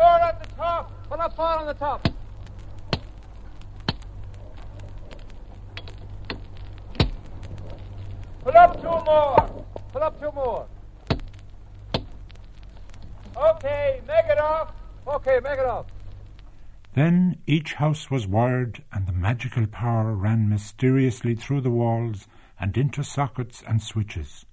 Up 0.00 0.22
at 0.22 0.42
the 0.42 0.54
top. 0.54 0.92
Pull 1.08 1.20
up 1.20 1.38
on 1.38 1.66
the 1.66 1.74
top. 1.74 2.08
Pull 8.44 8.56
up 8.56 8.80
two 8.80 9.04
more. 9.04 9.64
Pull 9.92 10.02
up 10.02 10.20
two 10.20 10.32
more. 10.32 10.66
Okay, 13.36 14.00
make 14.06 14.24
it 14.26 14.38
off. 14.38 14.72
Okay, 15.06 15.40
make 15.42 15.58
it 15.58 15.66
off. 15.66 15.86
Then 16.94 17.38
each 17.46 17.74
house 17.74 18.10
was 18.10 18.26
wired, 18.26 18.82
and 18.92 19.06
the 19.06 19.12
magical 19.12 19.66
power 19.66 20.14
ran 20.14 20.48
mysteriously 20.48 21.34
through 21.34 21.62
the 21.62 21.70
walls 21.70 22.26
and 22.60 22.76
into 22.76 23.02
sockets 23.02 23.62
and 23.66 23.82
switches. 23.82 24.44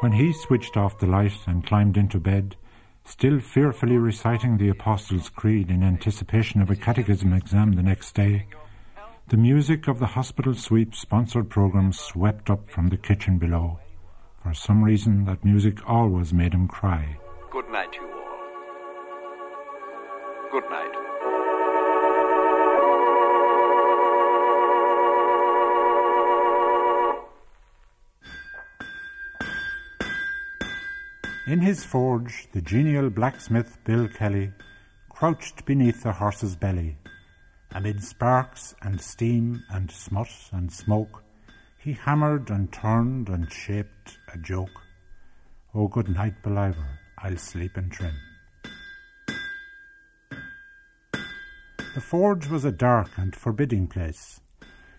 When 0.00 0.12
he 0.12 0.32
switched 0.32 0.76
off 0.76 0.98
the 0.98 1.06
light 1.06 1.38
and 1.46 1.66
climbed 1.66 1.96
into 1.96 2.20
bed, 2.20 2.56
still 3.04 3.40
fearfully 3.40 3.96
reciting 3.96 4.58
the 4.58 4.68
Apostles' 4.68 5.30
Creed 5.30 5.70
in 5.70 5.82
anticipation 5.82 6.60
of 6.60 6.70
a 6.70 6.76
catechism 6.76 7.32
exam 7.32 7.72
the 7.72 7.82
next 7.82 8.14
day, 8.14 8.46
the 9.28 9.38
music 9.38 9.88
of 9.88 9.98
the 9.98 10.06
hospital 10.06 10.54
sweep 10.54 10.94
sponsored 10.94 11.48
program 11.48 11.92
swept 11.92 12.50
up 12.50 12.68
from 12.68 12.88
the 12.88 12.96
kitchen 12.96 13.38
below. 13.38 13.80
For 14.42 14.52
some 14.52 14.84
reason, 14.84 15.24
that 15.24 15.44
music 15.44 15.78
always 15.88 16.32
made 16.32 16.52
him 16.52 16.68
cry. 16.68 17.16
Good 17.50 17.68
night, 17.70 17.94
you 17.94 18.06
all. 18.06 18.38
Good 20.52 20.70
night. 20.70 21.15
In 31.46 31.60
his 31.60 31.84
forge, 31.84 32.48
the 32.50 32.60
genial 32.60 33.08
blacksmith 33.08 33.78
Bill 33.84 34.08
Kelly 34.08 34.50
crouched 35.08 35.64
beneath 35.64 36.02
the 36.02 36.10
horse's 36.12 36.56
belly. 36.56 36.96
Amid 37.70 38.02
sparks 38.02 38.74
and 38.82 39.00
steam 39.00 39.62
and 39.70 39.88
smut 39.88 40.28
and 40.50 40.72
smoke, 40.72 41.22
he 41.78 41.92
hammered 41.92 42.50
and 42.50 42.72
turned 42.72 43.28
and 43.28 43.52
shaped 43.52 44.18
a 44.34 44.38
joke. 44.38 44.82
Oh, 45.72 45.86
good 45.86 46.08
night, 46.08 46.42
Ballivor, 46.42 46.98
I'll 47.18 47.36
sleep 47.36 47.78
in 47.78 47.90
trim. 47.90 48.14
The 51.94 52.00
forge 52.00 52.48
was 52.48 52.64
a 52.64 52.72
dark 52.72 53.10
and 53.16 53.36
forbidding 53.36 53.86
place. 53.86 54.40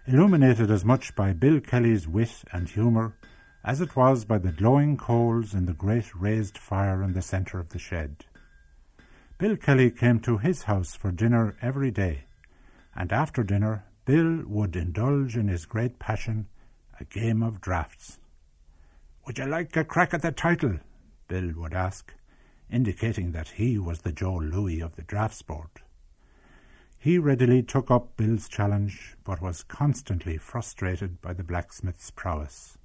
illuminated 0.05 0.71
as 0.71 0.85
much 0.85 1.13
by 1.13 1.33
Bill 1.33 1.59
Kelly's 1.59 2.07
wit 2.07 2.45
and 2.53 2.69
humour 2.69 3.17
as 3.63 3.81
it 3.81 3.95
was 3.95 4.25
by 4.25 4.37
the 4.37 4.51
glowing 4.51 4.97
coals 4.97 5.53
in 5.53 5.65
the 5.65 5.73
great 5.73 6.13
raised 6.15 6.57
fire 6.57 7.03
in 7.03 7.13
the 7.13 7.21
centre 7.21 7.59
of 7.59 7.69
the 7.69 7.79
shed. 7.79 8.25
Bill 9.37 9.55
Kelly 9.55 9.91
came 9.91 10.19
to 10.21 10.37
his 10.37 10.63
house 10.63 10.95
for 10.95 11.11
dinner 11.11 11.55
every 11.61 11.91
day, 11.91 12.25
and 12.95 13.11
after 13.11 13.43
dinner 13.43 13.85
Bill 14.05 14.43
would 14.45 14.75
indulge 14.75 15.35
in 15.35 15.47
his 15.47 15.65
great 15.65 15.99
passion, 15.99 16.47
a 16.99 17.03
game 17.03 17.43
of 17.43 17.61
draughts. 17.61 18.19
Would 19.25 19.37
you 19.37 19.45
like 19.45 19.75
a 19.75 19.83
crack 19.83 20.13
at 20.13 20.21
the 20.21 20.31
title? 20.31 20.79
Bill 21.27 21.51
would 21.57 21.73
ask, 21.73 22.13
indicating 22.71 23.33
that 23.33 23.49
he 23.49 23.77
was 23.77 24.01
the 24.01 24.11
Joe 24.11 24.35
Louis 24.35 24.79
of 24.81 24.95
the 24.95 25.01
draft 25.01 25.35
sport. 25.35 25.81
He 26.97 27.17
readily 27.19 27.61
took 27.61 27.91
up 27.91 28.17
Bill's 28.17 28.49
challenge, 28.49 29.15
but 29.23 29.41
was 29.41 29.63
constantly 29.63 30.37
frustrated 30.37 31.21
by 31.21 31.33
the 31.33 31.43
blacksmith's 31.43 32.09
prowess. 32.09 32.76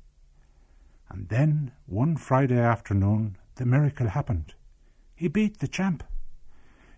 And 1.12 1.28
then, 1.28 1.72
one 1.84 2.16
Friday 2.16 2.58
afternoon, 2.58 3.36
the 3.56 3.66
miracle 3.66 4.08
happened. 4.08 4.54
He 5.14 5.28
beat 5.28 5.58
the 5.58 5.68
champ. 5.68 6.02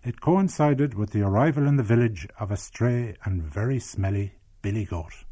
It 0.05 0.21
coincided 0.21 0.93
with 0.93 1.11
the 1.11 1.21
arrival 1.21 1.67
in 1.67 1.75
the 1.75 1.83
village 1.83 2.25
of 2.39 2.49
a 2.49 2.55
stray 2.55 3.17
and 3.25 3.43
very 3.43 3.77
smelly 3.77 4.35
billy 4.61 4.85
goat. 4.85 5.25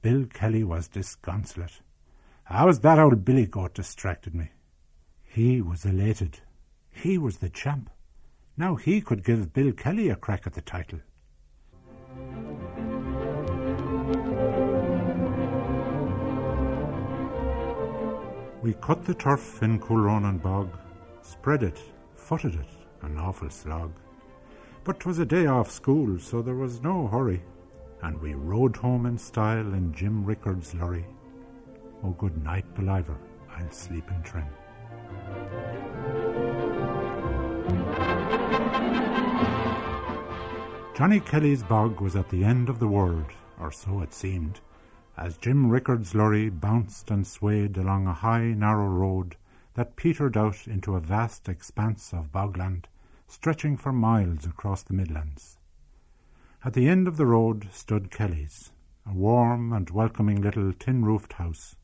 Bill 0.00 0.24
Kelly 0.24 0.64
was 0.64 0.88
disconsolate. 0.88 1.80
How's 2.44 2.80
that 2.80 2.98
old 2.98 3.26
billy 3.26 3.46
goat 3.46 3.74
distracted 3.74 4.34
me? 4.34 4.48
He 5.22 5.60
was 5.60 5.84
elated. 5.84 6.40
He 6.90 7.18
was 7.18 7.38
the 7.38 7.50
champ. 7.50 7.90
Now 8.56 8.76
he 8.76 9.02
could 9.02 9.22
give 9.22 9.52
Bill 9.52 9.72
Kelly 9.72 10.08
a 10.08 10.16
crack 10.16 10.46
at 10.46 10.54
the 10.54 10.62
title. 10.62 11.00
We 18.62 18.74
cut 18.74 19.04
the 19.04 19.14
turf 19.14 19.60
in 19.64 19.80
Coolronan 19.80 20.40
bog, 20.40 20.70
spread 21.20 21.64
it, 21.64 21.80
footed 22.14 22.54
it, 22.54 22.68
an 23.00 23.18
awful 23.18 23.50
slog. 23.50 23.90
But 24.84 25.00
'twas 25.00 25.18
a 25.18 25.26
day 25.26 25.46
off 25.46 25.68
school, 25.68 26.20
so 26.20 26.42
there 26.42 26.54
was 26.54 26.80
no 26.80 27.08
hurry, 27.08 27.42
and 28.02 28.20
we 28.20 28.34
rode 28.34 28.76
home 28.76 29.06
in 29.06 29.18
style 29.18 29.74
in 29.74 29.92
Jim 29.92 30.24
Rickard's 30.24 30.76
lorry. 30.76 31.04
Oh, 32.04 32.10
good 32.10 32.44
night, 32.44 32.64
Ballivor, 32.76 33.18
I'll 33.50 33.70
sleep 33.72 34.08
in 34.12 34.22
trim. 34.22 34.46
Johnny 40.94 41.18
Kelly's 41.18 41.64
bog 41.64 42.00
was 42.00 42.14
at 42.14 42.28
the 42.28 42.44
end 42.44 42.68
of 42.68 42.78
the 42.78 42.86
world, 42.86 43.32
or 43.58 43.72
so 43.72 44.02
it 44.02 44.14
seemed, 44.14 44.60
as 45.16 45.36
Jim 45.36 45.68
Rickard's 45.68 46.14
lorry 46.14 46.48
bounced 46.48 47.10
and 47.10 47.26
swayed 47.26 47.76
along 47.76 48.06
a 48.06 48.14
high, 48.14 48.52
narrow 48.52 48.88
road 48.88 49.36
that 49.74 49.96
petered 49.96 50.36
out 50.36 50.66
into 50.66 50.96
a 50.96 51.00
vast 51.00 51.48
expanse 51.48 52.12
of 52.12 52.32
bogland, 52.32 52.86
stretching 53.26 53.76
for 53.76 53.92
miles 53.92 54.46
across 54.46 54.82
the 54.82 54.94
Midlands. 54.94 55.58
At 56.64 56.74
the 56.74 56.88
end 56.88 57.08
of 57.08 57.16
the 57.16 57.26
road 57.26 57.68
stood 57.72 58.10
Kelly's, 58.10 58.72
a 59.06 59.12
warm 59.12 59.72
and 59.72 59.90
welcoming 59.90 60.40
little 60.40 60.72
tin-roofed 60.72 61.34
house. 61.34 61.76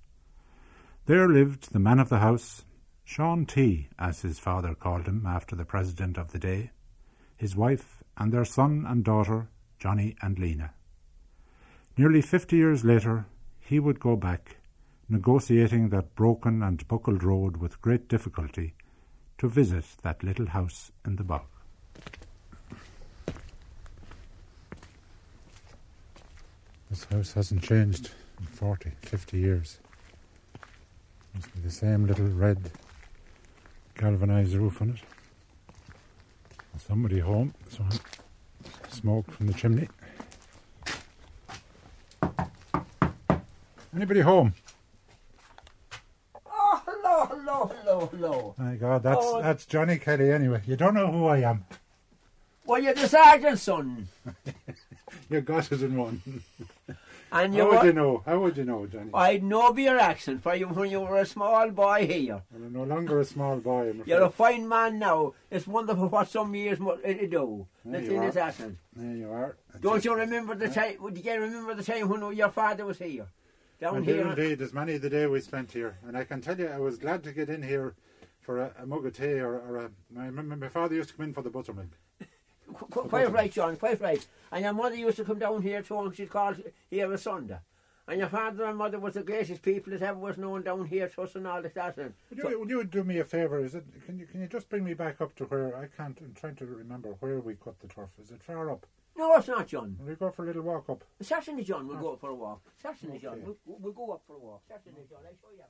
There 1.07 1.29
lived 1.29 1.73
the 1.73 1.79
man 1.79 1.99
of 1.99 2.11
the 2.11 2.19
house, 2.19 2.65
Sean 3.05 3.47
T, 3.47 3.89
as 3.99 4.21
his 4.21 4.39
father 4.39 4.75
called 4.75 5.07
him 5.07 5.25
after 5.27 5.57
the 5.57 5.65
president 5.65 6.19
of 6.19 6.33
the 6.33 6.39
day, 6.39 6.71
his 7.37 7.57
wife, 7.57 8.03
and 8.17 8.33
their 8.33 8.45
son 8.45 8.85
and 8.87 9.03
daughter, 9.03 9.49
Johnny 9.79 10.17
and 10.21 10.39
Lena. 10.39 10.75
Nearly 11.99 12.23
fifty 12.23 12.55
years 12.55 12.85
later, 12.85 13.27
he 13.59 13.81
would 13.81 13.99
go 13.99 14.15
back, 14.15 14.59
negotiating 15.09 15.89
that 15.89 16.15
broken 16.15 16.63
and 16.63 16.87
buckled 16.87 17.25
road 17.25 17.57
with 17.57 17.83
great 17.83 18.07
difficulty, 18.07 18.75
to 19.39 19.49
visit 19.49 19.85
that 20.03 20.23
little 20.23 20.47
house 20.47 20.93
in 21.05 21.17
the 21.17 21.25
bog. 21.25 21.43
This 26.89 27.03
house 27.11 27.33
hasn't 27.33 27.65
changed 27.65 28.13
in 28.39 28.47
40, 28.47 28.93
50 29.03 29.37
years. 29.37 29.79
Must 31.35 31.53
be 31.53 31.61
the 31.63 31.71
same 31.71 32.07
little 32.07 32.29
red 32.29 32.71
galvanized 33.97 34.55
roof 34.55 34.81
on 34.81 34.91
it. 34.91 35.01
Somebody 36.81 37.19
home, 37.19 37.55
smoke 38.89 39.29
from 39.33 39.49
the 39.49 39.55
chimney. 39.55 39.89
Anybody 43.99 44.21
home? 44.21 44.55
Oh, 46.47 46.83
hello, 46.87 47.27
hello, 47.27 47.73
hello, 47.75 48.07
hello. 48.13 48.55
My 48.57 48.77
God, 48.77 49.03
that's 49.03 49.19
Oh. 49.21 49.43
that's 49.43 49.67
Johnny 49.67 49.99
Kelly 49.99 50.31
anyway. 50.31 50.63
You 50.67 50.77
don't 50.77 50.95
know 50.95 51.11
who 51.11 51.27
I 51.27 51.39
am. 51.39 51.65
Well, 52.65 52.81
you're 52.81 52.95
the 52.95 53.09
sergeant's 53.09 53.63
son. 53.63 54.07
You 55.29 55.41
got 55.41 55.73
it 55.73 55.83
in 55.83 55.97
one. 55.97 56.23
And 57.33 57.53
you 57.57 57.63
How 57.65 57.71
would 57.71 57.87
you 57.87 57.93
know? 57.93 58.23
How 58.25 58.39
would 58.39 58.57
you 58.57 58.65
know, 58.65 58.87
Johnny? 58.87 59.11
I'd 59.13 59.43
know 59.43 59.73
by 59.73 59.81
your 59.81 59.99
accent 59.99 60.45
for 60.45 60.55
you 60.55 60.69
when 60.69 60.91
you 60.91 61.01
were 61.01 61.19
a 61.19 61.27
small 61.27 61.69
boy 61.71 62.07
here. 62.07 62.43
Well, 62.53 62.63
I'm 62.67 62.73
no 62.73 62.85
longer 62.85 63.19
a 63.19 63.25
small 63.25 63.57
boy. 63.57 63.95
You're 64.07 64.23
a 64.23 64.31
fine 64.31 64.69
man 64.69 65.01
now. 65.01 65.35
It's 65.51 65.67
wonderful 65.67 66.09
what 66.09 66.29
some 66.29 66.55
years 66.55 66.79
it'll 67.03 67.27
do. 67.29 67.67
There 67.85 68.07
see 68.07 68.17
are. 68.17 68.27
this 68.27 68.37
accent. 68.37 68.79
There 68.95 69.17
you 69.17 69.29
are. 69.33 69.57
Don't 69.81 70.05
you 70.05 70.15
remember 70.15 70.55
the 70.55 70.69
time? 70.69 70.99
Would 71.01 71.19
you 71.19 71.33
remember 71.33 71.75
the 71.75 71.83
time 71.83 72.09
when 72.09 72.37
your 72.37 72.51
father 72.51 72.85
was 72.85 72.99
here? 72.99 73.27
Down 73.81 73.97
I 73.97 74.01
do 74.01 74.13
here. 74.13 74.27
Uh, 74.27 74.31
indeed. 74.31 74.61
as 74.61 74.73
many 74.73 74.95
of 74.95 75.03
the 75.03 75.11
day 75.11 75.27
we 75.27 75.41
spent 75.41 75.73
here, 75.73 75.99
and 76.07 76.17
I 76.17 76.25
can 76.25 76.41
tell 76.41 76.59
you, 76.59 76.67
I 76.69 76.79
was 76.79 76.99
glad 76.99 77.23
to 77.25 77.33
get 77.33 77.49
in 77.49 77.63
here 77.63 77.95
for 78.41 78.59
a, 78.59 78.73
a 78.81 78.87
mug 78.87 79.07
of 79.07 79.17
tea 79.17 79.39
or, 79.41 79.55
or 79.61 79.77
a. 79.77 79.91
I 80.19 80.27
remember 80.27 80.57
my 80.57 80.69
father 80.69 80.95
used 80.95 81.11
to 81.11 81.17
come 81.17 81.27
in 81.27 81.33
for 81.35 81.43
the 81.43 81.51
buttermilk. 81.51 81.97
Qu- 82.75 83.09
Quite 83.09 83.31
right, 83.33 83.53
John, 83.53 83.77
quite 83.77 84.01
right. 84.01 84.27
And 84.51 84.65
your 84.65 84.73
mother 84.73 84.97
used 84.97 85.17
to 85.19 85.25
come 85.25 85.39
down 85.39 85.63
here 85.63 85.83
too, 85.83 85.99
and 86.01 86.15
she'd 86.17 86.31
call 86.31 86.55
here 86.91 87.13
a 87.13 87.19
Sunday. 87.19 87.59
And 88.09 88.21
your 88.21 88.29
father 88.31 88.65
and 88.65 88.79
mother 88.79 88.99
was 88.99 89.15
the 89.15 89.23
greatest 89.23 89.61
people 89.61 89.93
that 89.93 90.01
ever 90.01 90.19
was 90.19 90.39
known 90.39 90.63
down 90.63 90.87
here 90.87 91.09
to 91.09 91.23
us 91.23 91.35
and 91.35 91.47
all 91.47 91.61
this 91.61 91.75
that. 91.75 91.99
And 91.99 92.15
Would 92.31 92.39
you, 92.39 92.61
would 92.61 92.71
you 92.71 92.85
do 92.85 93.05
me 93.05 93.19
a 93.19 93.25
favour? 93.25 93.63
Is 93.63 93.75
it? 93.75 93.85
Can 94.07 94.19
you 94.19 94.25
can 94.27 94.41
you 94.41 94.47
just 94.47 94.71
bring 94.71 94.83
me 94.83 94.95
back 94.95 95.21
up 95.21 95.35
to 95.37 95.45
where 95.45 95.77
I 95.77 95.89
can't? 95.95 96.19
I'm 96.21 96.33
trying 96.35 96.57
to 96.57 96.65
remember 96.67 97.11
where 97.21 97.39
we 97.39 97.55
cut 97.55 97.79
the 97.81 97.87
turf. 97.87 98.09
Is 98.21 98.31
it 98.31 98.43
far 98.43 98.71
up? 98.71 98.87
No, 99.19 99.35
it's 99.35 99.49
not, 99.49 99.67
John. 99.67 99.97
Will 99.99 100.07
we 100.07 100.15
go 100.15 100.31
for 100.31 100.45
a 100.45 100.47
little 100.47 100.63
walk 100.63 100.89
up? 100.89 101.03
Certainly, 101.21 101.65
John, 101.65 101.89
we'll 101.89 101.97
ah. 101.97 102.03
go 102.03 102.17
for 102.17 102.31
a 102.31 102.35
walk. 102.37 102.63
Certainly, 102.81 103.19
John, 103.19 103.43
we'll, 103.45 103.57
we'll 103.67 103.93
go 103.93 104.13
up 104.13 104.23
for 104.25 104.37
a 104.37 104.39
walk. 104.39 104.63
Certainly, 104.69 105.03
John, 105.11 105.19
I'll 105.27 105.37
show 105.43 105.51
you. 105.57 105.65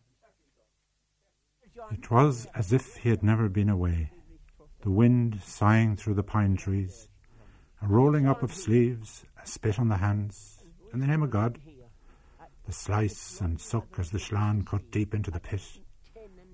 It 1.90 2.10
was 2.10 2.46
as 2.54 2.74
if 2.74 2.96
he 2.98 3.08
had 3.08 3.22
never 3.22 3.48
been 3.48 3.70
away. 3.70 4.10
The 4.82 4.90
wind 4.90 5.40
sighing 5.42 5.96
through 5.96 6.14
the 6.14 6.22
pine 6.22 6.56
trees, 6.56 7.08
a 7.80 7.86
rolling 7.86 8.26
up 8.26 8.42
of 8.42 8.52
sleeves, 8.52 9.24
a 9.42 9.46
spit 9.46 9.78
on 9.78 9.88
the 9.88 9.96
hands, 9.96 10.62
in 10.92 11.00
the 11.00 11.06
name 11.06 11.22
of 11.22 11.30
God. 11.30 11.58
The 12.66 12.72
slice 12.72 13.40
and 13.40 13.58
suck 13.58 13.98
as 13.98 14.10
the 14.10 14.18
sleán 14.18 14.66
cut 14.66 14.90
deep 14.90 15.14
into 15.14 15.30
the 15.30 15.40
pit, 15.40 15.62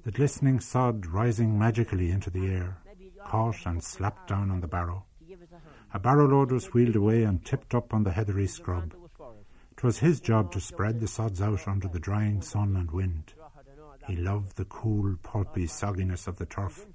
the 0.05 0.13
glistening 0.13 0.61
sod 0.61 1.07
rising 1.07 1.59
magically 1.59 2.13
into 2.13 2.31
the 2.31 2.47
air, 2.47 2.79
caught 3.25 3.67
and 3.67 3.83
slapped 3.83 4.29
down 4.29 4.53
on 4.53 4.61
the 4.61 4.69
barrow. 4.69 5.07
A 5.95 5.99
barrow 6.01 6.27
load 6.27 6.51
was 6.51 6.75
wheeled 6.75 6.97
away 6.97 7.23
and 7.23 7.45
tipped 7.45 7.73
up 7.73 7.95
on 7.95 8.03
the 8.03 8.11
heathery 8.11 8.49
scrub. 8.49 8.95
'Twas 9.77 9.99
his 9.99 10.21
job 10.21 10.51
to 10.53 10.61
spread 10.61 10.99
the 10.99 11.07
sods 11.07 11.41
out 11.41 11.69
under 11.69 11.87
the 11.87 12.01
drying 12.01 12.43
sun 12.43 12.77
and 12.77 12.91
wind. 12.91 13.33
He 14.09 14.17
loved 14.17 14.57
the 14.57 14.65
cool, 14.65 15.17
pulpy 15.23 15.67
sogginess 15.67 16.27
of 16.27 16.37
the 16.37 16.47
turf, 16.47 16.87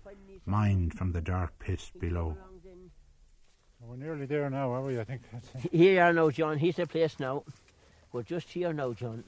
mined 0.45 0.93
from 0.93 1.13
the 1.13 1.21
dark 1.21 1.57
pit 1.59 1.91
below. 1.99 2.37
We're 3.79 3.95
nearly 3.95 4.25
there 4.25 4.49
now, 4.49 4.71
are 4.73 4.83
we? 4.83 4.99
I 4.99 5.05
think 5.05 5.21
that's 5.31 5.49
it. 5.55 5.71
Here 5.71 5.93
you 5.93 5.99
are 6.01 6.13
now, 6.13 6.29
John. 6.29 6.57
Here's 6.57 6.75
the 6.75 6.85
place 6.85 7.19
now. 7.19 7.43
We're 8.11 8.23
just 8.23 8.49
here 8.49 8.73
now, 8.73 8.91
John. 8.93 9.23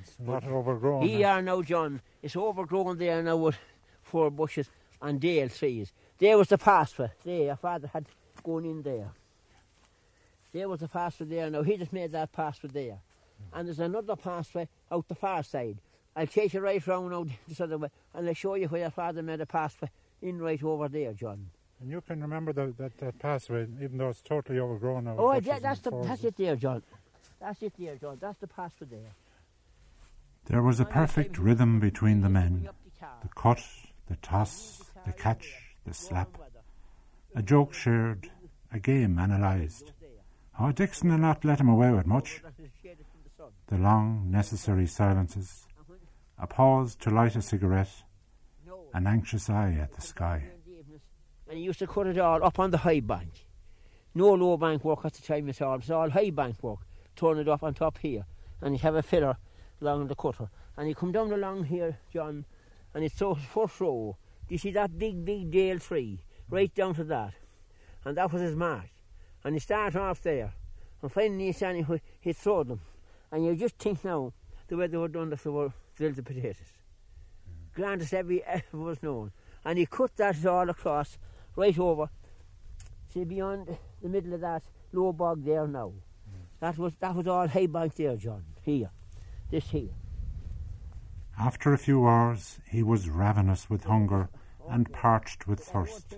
It's 0.00 0.18
not 0.20 0.44
overgrown. 0.44 1.02
Here 1.02 1.18
you 1.18 1.26
are 1.26 1.42
now, 1.42 1.62
John. 1.62 2.00
It's 2.22 2.36
overgrown 2.36 2.98
there 2.98 3.22
now 3.22 3.36
with 3.36 3.56
four 4.02 4.30
bushes 4.30 4.70
and 5.02 5.20
dale 5.20 5.48
trees. 5.48 5.92
There 6.18 6.38
was 6.38 6.48
the 6.48 6.58
pathway. 6.58 7.10
There, 7.24 7.44
your 7.44 7.56
father 7.56 7.90
had 7.92 8.06
gone 8.48 8.64
in 8.64 8.82
there. 8.82 9.10
There 10.52 10.68
was 10.68 10.82
a 10.82 10.88
pathway 10.88 11.26
there 11.26 11.50
now. 11.50 11.62
He 11.62 11.76
just 11.76 11.92
made 11.92 12.12
that 12.12 12.32
pathway 12.32 12.70
there. 12.72 12.98
And 13.52 13.68
there's 13.68 13.78
another 13.78 14.16
pathway 14.16 14.68
out 14.90 15.06
the 15.06 15.14
far 15.14 15.42
side. 15.42 15.76
I'll 16.16 16.26
take 16.26 16.54
you 16.54 16.60
right 16.60 16.84
round 16.86 17.10
now 17.10 17.26
this 17.48 17.60
other 17.60 17.78
way 17.78 17.90
and 18.14 18.26
I'll 18.26 18.34
show 18.34 18.54
you 18.54 18.66
where 18.68 18.80
your 18.80 18.90
father 18.90 19.22
made 19.22 19.40
a 19.40 19.46
pathway 19.46 19.90
in 20.22 20.40
right 20.40 20.62
over 20.62 20.88
there, 20.88 21.12
John. 21.12 21.50
And 21.80 21.90
you 21.90 22.00
can 22.00 22.22
remember 22.22 22.52
the, 22.52 22.74
that, 22.78 22.98
that 22.98 23.18
pathway, 23.18 23.66
even 23.80 23.98
though 23.98 24.08
it's 24.08 24.22
totally 24.22 24.58
overgrown 24.58 25.04
now. 25.04 25.16
Oh, 25.16 25.28
bushes 25.28 25.46
that, 25.46 25.62
that's, 25.62 25.86
and 25.86 26.02
the, 26.02 26.08
that's 26.08 26.24
it 26.24 26.36
there, 26.36 26.56
John. 26.56 26.82
That's 27.40 27.62
it 27.62 27.74
there, 27.78 27.96
John. 27.96 28.16
That's 28.20 28.38
the 28.38 28.48
pathway 28.48 28.88
there. 28.90 29.12
There 30.46 30.62
was 30.62 30.80
a 30.80 30.86
perfect 30.86 31.38
rhythm 31.38 31.78
between 31.78 32.22
the 32.22 32.30
men 32.30 32.68
the 33.22 33.28
cut, 33.28 33.60
the 34.08 34.16
toss, 34.16 34.82
the 35.06 35.12
catch, 35.12 35.76
the 35.86 35.94
slap. 35.94 36.36
A 37.36 37.42
joke 37.42 37.74
shared, 37.74 38.30
a 38.72 38.78
game 38.78 39.18
analysed, 39.18 39.92
Oh, 40.60 40.72
Dixon 40.72 41.10
will 41.10 41.18
not 41.18 41.44
let 41.44 41.60
him 41.60 41.68
away 41.68 41.92
with 41.92 42.06
much. 42.06 42.42
The 43.68 43.78
long, 43.78 44.28
necessary 44.28 44.86
silences, 44.86 45.68
a 46.36 46.48
pause 46.48 46.96
to 46.96 47.10
light 47.10 47.36
a 47.36 47.42
cigarette, 47.42 48.02
an 48.92 49.06
anxious 49.06 49.48
eye 49.48 49.78
at 49.80 49.92
the 49.92 50.00
sky. 50.00 50.42
And 51.48 51.58
he 51.58 51.64
used 51.64 51.78
to 51.78 51.86
cut 51.86 52.08
it 52.08 52.18
all 52.18 52.44
up 52.44 52.58
on 52.58 52.72
the 52.72 52.78
high 52.78 53.00
bank. 53.00 53.46
No 54.14 54.34
low 54.34 54.56
bank 54.56 54.84
work 54.84 55.04
at 55.04 55.14
the 55.14 55.22
time 55.22 55.48
at 55.48 55.62
all. 55.62 55.74
It 55.74 55.82
was 55.82 55.90
all 55.92 56.10
high 56.10 56.30
bank 56.30 56.60
work. 56.60 56.80
Turn 57.14 57.38
it 57.38 57.48
up 57.48 57.62
on 57.62 57.74
top 57.74 57.98
here. 57.98 58.24
And 58.60 58.74
he'd 58.74 58.82
have 58.82 58.96
a 58.96 59.02
filler 59.02 59.36
along 59.80 60.08
the 60.08 60.16
cutter. 60.16 60.50
And 60.76 60.88
he'd 60.88 60.96
come 60.96 61.12
down 61.12 61.32
along 61.32 61.64
here, 61.64 61.98
John, 62.12 62.44
and 62.94 63.04
it's 63.04 63.16
so 63.16 63.34
first 63.34 63.80
row. 63.80 64.16
Do 64.48 64.54
you 64.54 64.58
see 64.58 64.72
that 64.72 64.98
big, 64.98 65.24
big 65.24 65.52
Dale 65.52 65.78
tree? 65.78 66.24
Right 66.50 66.74
down 66.74 66.94
to 66.96 67.04
that. 67.04 67.34
And 68.04 68.16
that 68.16 68.32
was 68.32 68.42
his 68.42 68.56
mark. 68.56 68.86
And 69.44 69.54
he 69.54 69.60
started 69.60 69.98
off 69.98 70.22
there. 70.22 70.52
And 71.02 71.12
finally 71.12 71.46
he's 71.46 71.56
standing, 71.56 72.00
he'd 72.20 72.36
throw 72.36 72.64
them. 72.64 72.80
And 73.30 73.44
you 73.44 73.54
just 73.54 73.76
think 73.76 74.04
now, 74.04 74.32
the 74.68 74.76
way 74.76 74.86
they 74.86 74.96
were 74.96 75.08
done, 75.08 75.30
that 75.30 75.42
they 75.42 75.50
were 75.50 75.72
drilled 75.96 76.16
the 76.16 76.22
potatoes. 76.22 76.72
Mm. 77.48 77.74
Grandest 77.74 78.14
every 78.14 78.42
ever 78.44 78.62
was 78.72 79.02
known. 79.02 79.32
And 79.64 79.78
he 79.78 79.86
cut 79.86 80.16
that 80.16 80.44
all 80.46 80.68
across, 80.70 81.18
right 81.56 81.78
over, 81.78 82.08
see 83.12 83.24
beyond 83.24 83.76
the 84.02 84.08
middle 84.08 84.34
of 84.34 84.40
that 84.40 84.62
low 84.92 85.12
bog 85.12 85.44
there 85.44 85.66
now. 85.66 85.88
Mm. 85.88 86.40
That 86.60 86.78
was 86.78 86.92
that 87.00 87.14
was 87.14 87.26
all 87.26 87.48
hay 87.48 87.66
bank 87.66 87.94
there, 87.94 88.16
John. 88.16 88.44
Here. 88.62 88.90
This 89.50 89.70
here. 89.70 89.90
After 91.38 91.72
a 91.72 91.78
few 91.78 92.06
hours, 92.06 92.58
he 92.68 92.82
was 92.82 93.08
ravenous 93.08 93.70
with 93.70 93.84
hunger 93.84 94.28
and 94.68 94.92
parched 94.92 95.46
with 95.46 95.60
thirst. 95.60 96.16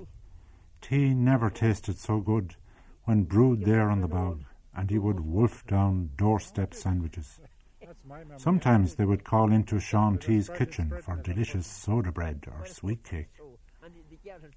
Tea 0.81 1.14
never 1.14 1.51
tasted 1.51 1.99
so 1.99 2.21
good 2.21 2.57
when 3.05 3.25
brewed 3.25 3.64
there 3.64 3.90
on 3.90 4.01
the 4.01 4.09
bog, 4.09 4.45
and 4.75 4.90
he 4.90 4.99
would 4.99 5.21
wolf 5.21 5.66
down 5.66 6.11
doorstep 6.16 6.75
sandwiches. 6.75 7.40
Sometimes 8.37 8.95
they 8.95 9.05
would 9.05 9.25
call 9.25 9.53
into 9.53 9.81
Sean 9.81 10.19
T's 10.19 10.49
kitchen 10.49 10.93
for 11.03 11.16
delicious 11.16 11.66
soda 11.66 12.12
bread 12.12 12.47
or 12.47 12.66
sweet 12.66 13.05
cake. 13.05 13.29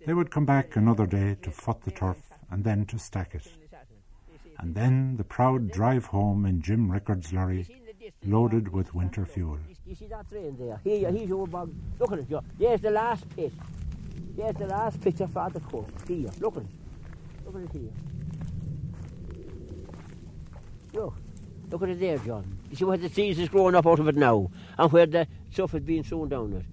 They 0.06 0.14
would 0.14 0.32
come 0.32 0.46
back 0.46 0.76
another 0.76 1.06
day 1.06 1.38
to 1.42 1.52
foot 1.52 1.82
the 1.82 1.92
turf 1.92 2.18
and 2.52 2.64
then 2.64 2.86
to 2.86 3.00
stack 3.00 3.36
it. 3.36 3.48
And 4.60 4.76
then 4.76 5.18
the 5.18 5.24
proud 5.24 5.72
drive 5.72 6.06
home 6.06 6.46
in 6.46 6.62
Jim 6.62 6.92
Rickard's 6.92 7.34
lorry, 7.34 7.68
loaded 8.26 8.72
with 8.72 8.94
winter 8.94 9.26
fuel. 9.26 9.58
You 9.86 9.96
see 9.96 10.08
that 10.08 10.30
train 10.30 10.56
there? 10.60 10.80
Here, 10.84 11.12
here's 11.12 11.30
your 11.30 11.48
bog. 11.48 11.74
Look 12.00 12.12
at 12.12 12.20
it, 12.20 12.30
Joe. 12.30 12.44
There's 12.58 12.82
the 12.82 12.92
last 12.92 13.28
pit. 13.36 13.52
There's 14.36 14.56
the 14.56 14.68
last 14.68 15.00
picture 15.02 15.28
for 15.28 15.50
the 15.50 15.60
court. 15.60 15.90
Here, 16.08 16.30
look 16.40 16.58
at 16.58 16.64
it. 16.64 16.70
Look 17.46 17.56
at 17.56 17.62
it 17.62 17.72
here. 17.72 17.92
Look. 20.94 21.16
Look 21.70 21.84
at 21.84 21.90
it 21.90 22.00
there, 22.00 22.18
John. 22.20 22.58
You 22.70 22.76
see 22.76 22.86
where 22.86 22.98
the 22.98 23.10
seeds 23.10 23.40
is 23.40 23.50
growing 23.50 23.76
up 23.76 23.88
out 23.88 24.00
of 24.00 24.08
it 24.08 24.16
now, 24.16 24.50
and 24.78 24.92
where 24.92 25.06
the 25.08 25.28
stuff 25.52 25.72
has 25.72 25.82
been 25.82 26.04
thrown 26.04 26.30
down 26.30 26.54
it. 26.54 26.66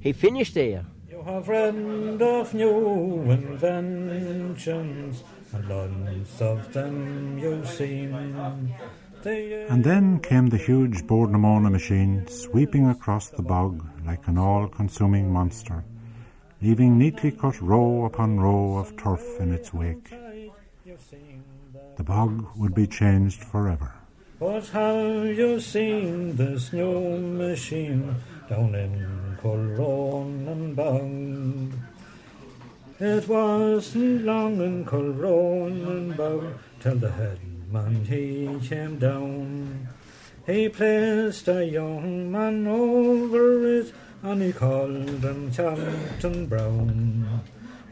He 0.00 0.12
finished 0.12 0.54
there. 0.54 0.84
You 1.10 1.22
have 1.22 1.48
read 1.48 2.20
of 2.20 2.52
new 2.52 3.30
inventions, 3.30 5.22
and 5.52 5.68
lots 5.68 6.40
of 6.42 6.72
them 6.72 7.38
you've 7.38 7.68
seen. 7.68 8.12
And 9.24 9.82
then 9.82 10.20
came 10.20 10.48
the 10.48 10.58
huge 10.58 11.06
Bord 11.06 11.30
na 11.30 11.38
Móna 11.38 11.70
machine 11.70 12.26
sweeping 12.28 12.86
across 12.90 13.30
the 13.30 13.42
bog 13.42 13.82
like 14.04 14.26
an 14.28 14.36
all 14.36 14.68
consuming 14.68 15.32
monster, 15.32 15.84
leaving 16.64 16.96
neatly 16.96 17.30
cut 17.30 17.60
row 17.60 18.06
upon 18.06 18.40
row 18.40 18.78
of 18.78 18.96
turf 18.96 19.22
in 19.38 19.52
its 19.52 19.74
wake. 19.74 20.08
The 21.98 22.02
bog 22.02 22.46
would 22.56 22.74
be 22.74 22.86
changed 22.86 23.44
forever. 23.44 23.92
But 24.40 24.66
have 24.68 25.26
you 25.26 25.60
seen 25.60 26.36
this 26.36 26.72
new 26.72 27.18
machine 27.18 28.16
down 28.48 28.74
in 28.74 29.36
Coolronan 29.42 30.74
and? 30.74 31.72
It 32.98 33.28
wasn't 33.28 34.24
long 34.24 34.58
in 34.62 34.86
Coolronan 34.86 36.18
and 36.18 36.54
till 36.80 36.96
the 36.96 37.10
headman 37.10 38.06
he 38.06 38.58
came 38.66 38.98
down. 38.98 39.88
He 40.46 40.70
placed 40.70 41.46
a 41.46 41.64
young 41.66 42.32
man 42.32 42.66
over 42.66 43.66
it 43.80 43.92
and 44.24 44.42
he 44.42 44.52
called 44.52 45.22
him 45.22 45.52
Captain 45.52 46.46
Brown. 46.46 47.42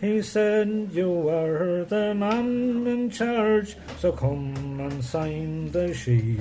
He 0.01 0.23
said, 0.23 0.89
You 0.93 1.29
are 1.29 1.85
the 1.85 2.15
man 2.15 2.87
in 2.87 3.11
charge, 3.11 3.77
so 3.99 4.13
come 4.13 4.81
and 4.81 5.05
sign 5.05 5.71
the 5.71 5.93
sheet. 5.93 6.41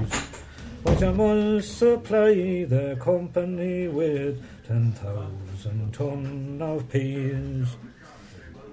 But 0.83 0.99
you 1.01 1.11
must 1.11 1.77
supply 1.77 2.63
the 2.63 2.97
company 2.99 3.87
with 3.89 4.41
ten 4.65 4.93
thousand 4.93 5.93
ton 5.93 6.59
of 6.61 6.89
peas. 6.89 7.75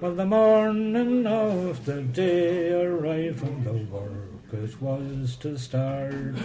Well, 0.00 0.14
the 0.14 0.24
morning 0.24 1.26
of 1.26 1.84
the 1.84 2.02
day 2.02 2.72
arrived 2.72 3.42
when 3.42 3.64
the 3.64 3.72
work 3.92 4.80
was 4.80 5.36
to 5.36 5.58
start. 5.58 6.36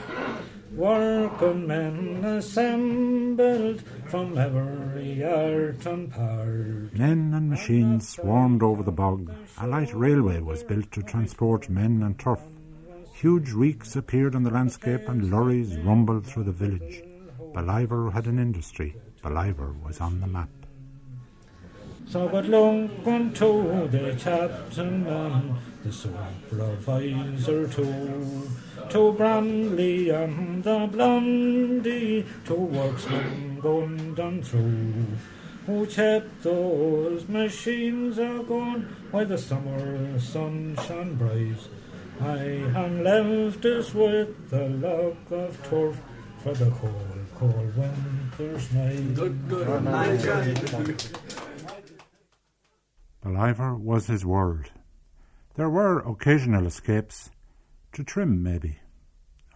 Workmen 0.76 2.26
assembled 2.26 3.84
from 4.08 4.38
every 4.38 5.24
art 5.24 5.86
and 5.86 6.12
part. 6.12 6.94
Men 6.98 7.32
and 7.36 7.48
machines 7.48 8.10
swarmed 8.10 8.64
over 8.64 8.82
the 8.82 8.92
bog. 8.92 9.32
A 9.62 9.68
light 9.68 9.94
railway 9.94 10.40
was 10.40 10.64
built 10.64 10.92
to 10.94 11.04
transport 11.04 11.70
men 11.70 12.02
and 12.02 12.18
turf. 12.18 12.40
Huge 13.14 13.52
reeks 13.52 13.96
appeared 13.96 14.36
on 14.36 14.42
the 14.42 14.50
landscape 14.50 15.08
and 15.08 15.30
lorries 15.30 15.78
rumbled 15.78 16.26
through 16.26 16.46
the 16.46 16.52
village. 16.52 17.04
Ballivor 17.54 18.12
had 18.12 18.26
an 18.26 18.40
industry. 18.40 18.96
Ballivor 19.24 19.76
was 19.86 20.02
on 20.02 20.20
the 20.22 20.28
map. 20.28 20.50
So 22.08 22.28
good 22.28 22.48
luck 22.50 23.08
unto 23.08 23.88
the 23.88 24.16
captain 24.20 25.08
and 25.08 25.56
the 25.84 25.92
supervisor 25.92 27.68
too. 27.68 28.48
To 28.90 29.14
Branley 29.14 30.10
and 30.12 30.64
the 30.64 30.88
Blondie, 30.92 32.26
to 32.46 32.54
worksmen 32.54 33.60
gone 33.62 34.14
down 34.14 34.44
through. 34.44 35.06
Who 35.66 35.86
kept 35.88 36.44
those 36.44 37.28
machines 37.28 38.18
a 38.18 38.44
going 38.48 38.84
while 39.12 39.26
the 39.26 39.38
summer 39.38 40.20
sun 40.20 40.78
shone 40.86 41.16
bright. 41.16 41.68
I 42.22 42.38
am 42.78 43.04
left 43.04 43.66
us 43.66 43.94
with 43.94 44.50
the 44.50 44.70
luck 44.70 45.32
of 45.32 45.70
turf 45.70 45.98
for 46.44 46.54
the 46.54 46.70
cold, 46.70 47.26
cold 47.36 47.74
winter's 47.76 48.72
night. 48.74 49.16
Good, 49.16 49.50
good 49.50 49.84
night, 49.84 51.40
Ballivor 53.24 53.78
was 53.78 54.08
his 54.08 54.26
world. 54.26 54.72
There 55.56 55.70
were 55.70 56.00
occasional 56.00 56.66
escapes. 56.66 57.32
To 57.94 58.04
Trim, 58.04 58.44
maybe. 58.44 58.80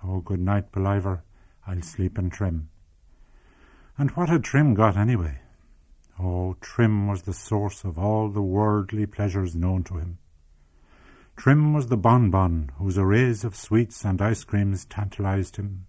Oh, 0.01 0.21
good 0.21 0.39
night, 0.39 0.71
Ballivor. 0.71 1.23
I'll 1.65 1.81
sleep 1.81 2.17
in 2.17 2.29
Trim. 2.29 2.69
And 3.97 4.11
what 4.11 4.29
had 4.29 4.43
Trim 4.43 4.73
got 4.73 4.95
anyway? 4.95 5.41
Oh, 6.17 6.55
Trim 6.61 7.07
was 7.07 7.23
the 7.23 7.33
source 7.33 7.83
of 7.83 7.99
all 7.99 8.29
the 8.29 8.41
worldly 8.41 9.05
pleasures 9.05 9.53
known 9.53 9.83
to 9.83 9.97
him. 9.97 10.19
Trim 11.35 11.73
was 11.73 11.87
the 11.87 11.97
bonbon 11.97 12.71
whose 12.77 12.97
arrays 12.97 13.43
of 13.43 13.55
sweets 13.55 14.05
and 14.05 14.21
ice 14.21 14.43
creams 14.45 14.85
tantalized 14.85 15.57
him. 15.57 15.87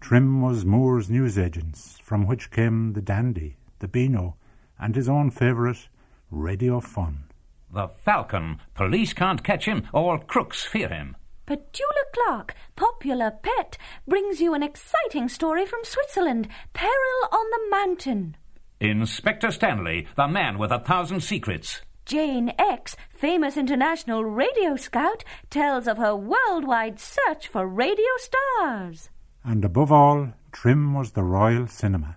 Trim 0.00 0.40
was 0.40 0.64
Moore's 0.64 1.10
newsagents, 1.10 1.98
from 2.02 2.26
which 2.26 2.50
came 2.50 2.92
the 2.92 3.02
Dandy, 3.02 3.56
the 3.80 3.88
Beano, 3.88 4.36
and 4.78 4.94
his 4.94 5.08
own 5.08 5.30
favourite, 5.30 5.88
Radio 6.30 6.80
Fun. 6.80 7.24
The 7.72 7.88
Falcon. 7.88 8.58
Police 8.74 9.12
can't 9.12 9.44
catch 9.44 9.66
him. 9.66 9.84
All 9.92 10.18
crooks 10.18 10.64
fear 10.64 10.88
him. 10.88 11.16
Petula 11.46 12.04
Clark, 12.12 12.54
popular 12.74 13.30
pet, 13.30 13.78
brings 14.08 14.40
you 14.40 14.52
an 14.54 14.62
exciting 14.62 15.28
story 15.28 15.64
from 15.64 15.80
Switzerland 15.84 16.48
Peril 16.72 17.28
on 17.30 17.46
the 17.50 17.70
Mountain. 17.70 18.36
Inspector 18.80 19.50
Stanley, 19.52 20.06
the 20.16 20.26
man 20.26 20.58
with 20.58 20.72
a 20.72 20.80
thousand 20.80 21.20
secrets. 21.20 21.82
Jane 22.04 22.52
X, 22.58 22.96
famous 23.08 23.56
international 23.56 24.24
radio 24.24 24.76
scout, 24.76 25.24
tells 25.50 25.86
of 25.86 25.98
her 25.98 26.16
worldwide 26.16 26.98
search 27.00 27.48
for 27.48 27.66
radio 27.66 28.04
stars. 28.18 29.08
And 29.44 29.64
above 29.64 29.92
all, 29.92 30.32
Trim 30.52 30.94
was 30.94 31.12
the 31.12 31.22
Royal 31.22 31.66
Cinema. 31.68 32.16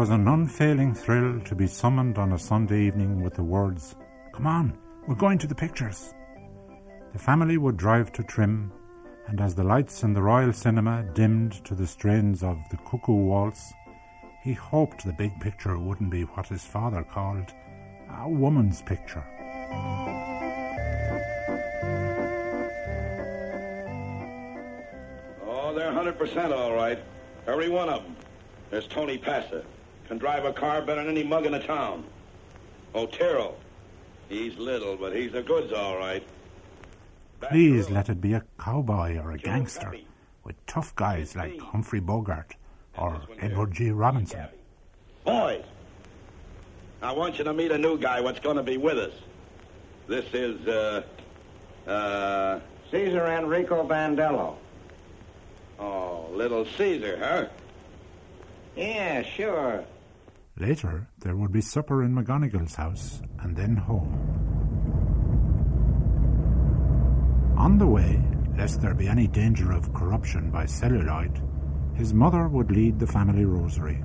Was 0.00 0.08
an 0.08 0.28
unfailing 0.28 0.94
thrill 0.94 1.38
to 1.42 1.54
be 1.54 1.66
summoned 1.66 2.16
on 2.16 2.32
a 2.32 2.38
Sunday 2.38 2.86
evening 2.86 3.22
with 3.22 3.34
the 3.34 3.44
words, 3.44 3.96
Come 4.32 4.46
on, 4.46 4.78
we're 5.06 5.14
going 5.14 5.36
to 5.36 5.46
the 5.46 5.54
pictures. 5.54 6.14
The 7.12 7.18
family 7.18 7.58
would 7.58 7.76
drive 7.76 8.10
to 8.12 8.22
Trim, 8.22 8.72
and 9.26 9.42
as 9.42 9.54
the 9.54 9.62
lights 9.62 10.02
in 10.02 10.14
the 10.14 10.22
Royal 10.22 10.54
Cinema 10.54 11.04
dimmed 11.12 11.62
to 11.66 11.74
the 11.74 11.86
strains 11.86 12.42
of 12.42 12.56
the 12.70 12.78
Cuckoo 12.78 13.12
Waltz, 13.12 13.74
He 14.42 14.54
hoped 14.54 15.04
the 15.04 15.12
big 15.12 15.38
picture 15.38 15.78
wouldn't 15.78 16.08
be 16.08 16.22
what 16.22 16.46
his 16.46 16.64
father 16.64 17.02
called 17.02 17.52
a 18.08 18.26
woman's 18.26 18.80
picture. 18.80 19.22
Oh, 25.44 25.74
they're 25.74 25.92
100% 25.92 26.56
all 26.56 26.72
right. 26.72 26.98
Every 27.46 27.68
one 27.68 27.90
of 27.90 28.02
them. 28.02 28.16
There's 28.70 28.86
Tony 28.86 29.18
Passa. 29.18 29.62
Can 30.10 30.18
drive 30.18 30.44
a 30.44 30.52
car 30.52 30.82
better 30.82 31.04
than 31.04 31.16
any 31.16 31.22
mug 31.22 31.46
in 31.46 31.52
the 31.52 31.60
town. 31.60 32.02
Otero. 32.96 33.54
He's 34.28 34.58
little, 34.58 34.96
but 34.96 35.14
he's 35.14 35.30
the 35.30 35.40
goods 35.40 35.72
all 35.72 35.98
right. 35.98 36.24
Please 37.40 37.88
let 37.90 38.08
it 38.08 38.20
be 38.20 38.32
a 38.32 38.42
cowboy 38.58 39.18
or 39.18 39.30
a 39.30 39.38
gangster 39.38 39.94
with 40.42 40.56
tough 40.66 40.96
guys 40.96 41.36
like 41.36 41.56
Humphrey 41.60 42.00
Bogart 42.00 42.56
or 42.98 43.22
Edward 43.38 43.72
G. 43.72 43.92
Robinson. 43.92 44.48
Boys, 45.24 45.62
I 47.02 47.12
want 47.12 47.38
you 47.38 47.44
to 47.44 47.54
meet 47.54 47.70
a 47.70 47.78
new 47.78 47.96
guy 47.96 48.20
what's 48.20 48.40
going 48.40 48.56
to 48.56 48.64
be 48.64 48.78
with 48.78 48.98
us. 48.98 49.12
This 50.08 50.24
is, 50.34 50.66
uh, 50.66 51.02
uh... 51.86 52.58
Caesar 52.90 53.26
Enrico 53.28 53.86
Bandello. 53.86 54.56
Oh, 55.78 56.26
little 56.32 56.66
Caesar, 56.76 57.16
huh? 57.16 57.46
Yeah, 58.74 59.22
sure. 59.22 59.84
Later, 60.60 61.08
there 61.20 61.36
would 61.36 61.52
be 61.52 61.62
supper 61.62 62.04
in 62.04 62.14
McGonagall's 62.14 62.74
house 62.74 63.22
and 63.40 63.56
then 63.56 63.76
home. 63.76 64.12
On 67.56 67.78
the 67.78 67.86
way, 67.86 68.22
lest 68.58 68.82
there 68.82 68.94
be 68.94 69.08
any 69.08 69.26
danger 69.26 69.72
of 69.72 69.94
corruption 69.94 70.50
by 70.50 70.66
celluloid, 70.66 71.40
his 71.94 72.12
mother 72.12 72.46
would 72.46 72.70
lead 72.70 72.98
the 72.98 73.06
family 73.06 73.46
rosary. 73.46 74.04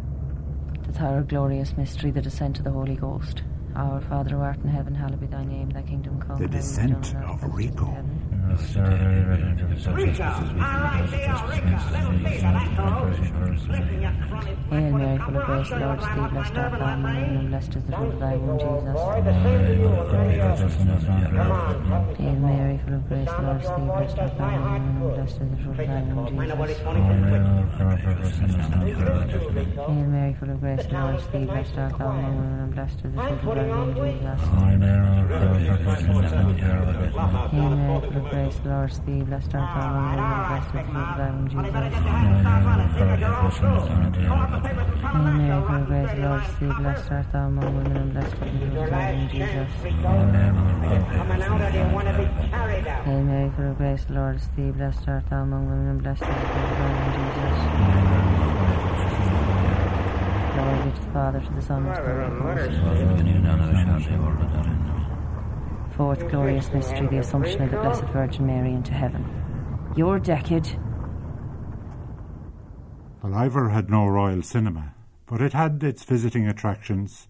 The 0.88 0.94
third 0.94 1.28
glorious 1.28 1.76
mystery, 1.76 2.12
the 2.12 2.22
descent 2.22 2.60
of 2.60 2.64
the 2.64 2.72
Holy 2.72 2.96
Ghost. 2.96 3.44
Our 3.76 4.00
Father 4.00 4.38
who 4.38 4.42
art 4.42 4.60
in 4.64 4.70
heaven, 4.70 4.96
hallowed 4.96 5.20
be 5.20 5.28
thy 5.28 5.44
name, 5.44 5.72
thy 5.72 5.82
kingdom 5.82 6.22
come. 6.22 6.40
The 6.40 6.48
descent 6.48 7.14
of 7.16 7.44
Rico. 7.54 7.86
Hail 14.66 14.92
Mary, 14.92 15.18
full 15.20 15.38
of 15.38 15.46
grace, 15.46 15.72
Lord 15.72 16.00
is 16.00 16.06
thee, 16.06 16.28
blessed 16.32 16.56
art 16.58 16.72
thou 16.72 16.86
among 16.86 17.14
women, 17.16 17.38
and 17.38 17.50
blessed 17.50 17.76
is 17.76 17.84
the 17.86 17.92
fruit 17.96 18.14
of 18.14 18.20
thy 18.20 18.36
womb, 18.36 18.60
Jesus. 18.60 18.96
Hail 22.18 22.36
Mary, 22.36 22.78
full 22.84 22.94
of 22.96 23.08
grace, 23.08 23.30
Lord 23.30 23.62
is 23.62 23.70
thee, 23.70 23.86
blessed 23.86 24.20
art 24.20 24.38
thou 24.38 24.46
among 24.46 24.74
women, 24.74 25.00
and 25.00 25.16
blessed 25.16 25.42
is 25.42 25.50
the 25.50 25.58
fruit 25.58 25.80
of 25.80 25.88
thy 25.88 26.02
womb, 26.02 26.26
Jesus. 26.26 26.80
Hail 29.76 30.06
Mary, 30.06 30.34
full 30.34 30.50
of 30.50 30.60
grace, 30.60 30.86
Lord 30.92 31.16
is 31.16 31.28
thee, 31.28 31.46
blessed 31.46 31.78
art 31.78 31.98
thou 31.98 32.10
among 32.10 32.36
women, 32.36 32.60
and 32.60 32.74
blessed 32.74 33.00
is 33.06 33.14
the 33.14 33.20
fruit 33.22 33.58
of 33.58 33.66
thy 33.66 33.76
womb, 33.76 33.96
Jesus. 33.96 34.42
Hail 34.46 34.78
Mary, 34.78 35.14
full 35.16 35.32
of 35.32 35.40
grace, 35.40 35.66
Lord 35.66 35.66
is 35.66 35.68
thee, 35.68 35.86
blessed 35.86 35.98
art 35.98 36.18
thou 36.20 36.26
among 36.26 36.32
women, 36.36 36.60
and 36.60 36.84
blessed 36.86 37.06
is 37.06 37.12
the 37.16 37.20
fruit 37.42 37.58
of 37.58 37.58
thy 37.58 37.78
womb, 37.86 38.02
Jesus. 38.06 38.35
The 38.36 38.70
Lord 38.70 38.92
is 38.92 39.00
thee, 39.00 39.24
blessed 39.24 39.56
art 39.56 39.80
thou 39.80 39.88
among 39.96 40.16
women, 40.16 40.28
and 40.28 40.46
blessed 40.48 40.68
is 40.68 40.74
the 40.74 40.84
fruit 40.84 41.08
of 41.08 41.18
thy 41.18 41.30
womb, 41.32 41.48
Jesus. 41.48 41.72
Hail 53.06 53.22
Mary, 53.24 53.50
full 53.56 53.72
of 53.72 53.78
grace, 53.78 54.04
the 54.06 54.14
Lord 54.14 54.36
is 54.36 54.48
thee, 54.56 54.72
blessed 54.72 55.08
art 55.08 55.30
thou 55.30 55.44
among 55.44 55.66
women, 55.66 55.88
and 55.88 56.02
blessed 56.04 56.22
is 56.22 56.28
the 56.28 56.34
fruit 56.34 56.70
of 56.72 56.78
thy 56.78 56.90
womb, 56.92 57.12
Jesus. 57.16 57.58
Glory 60.56 60.78
be 60.84 60.92
to 60.92 61.02
the 61.02 61.12
Father, 61.12 61.40
to 61.40 61.52
the 61.54 61.62
Son, 61.62 61.86
and 61.86 61.96
to 61.96 62.02
the 62.02 62.08
Holy 62.10 62.66
Ghost. 65.02 65.15
Fourth 65.98 66.28
glorious 66.30 66.70
mystery, 66.74 67.08
the 67.08 67.20
Assumption 67.20 67.62
of 67.62 67.72
the 67.72 67.78
Blessed 67.78 68.04
Virgin 68.06 68.46
Mary 68.46 68.74
into 68.74 68.92
heaven. 68.92 69.26
Your 69.96 70.20
decade. 70.20 70.78
Ballivor 73.24 73.72
had 73.72 73.90
no 73.90 74.06
royal 74.06 74.42
cinema, 74.42 74.94
but 75.26 75.42
it 75.42 75.54
had 75.54 75.82
its 75.82 76.04
visiting 76.04 76.48
attractions, 76.48 77.30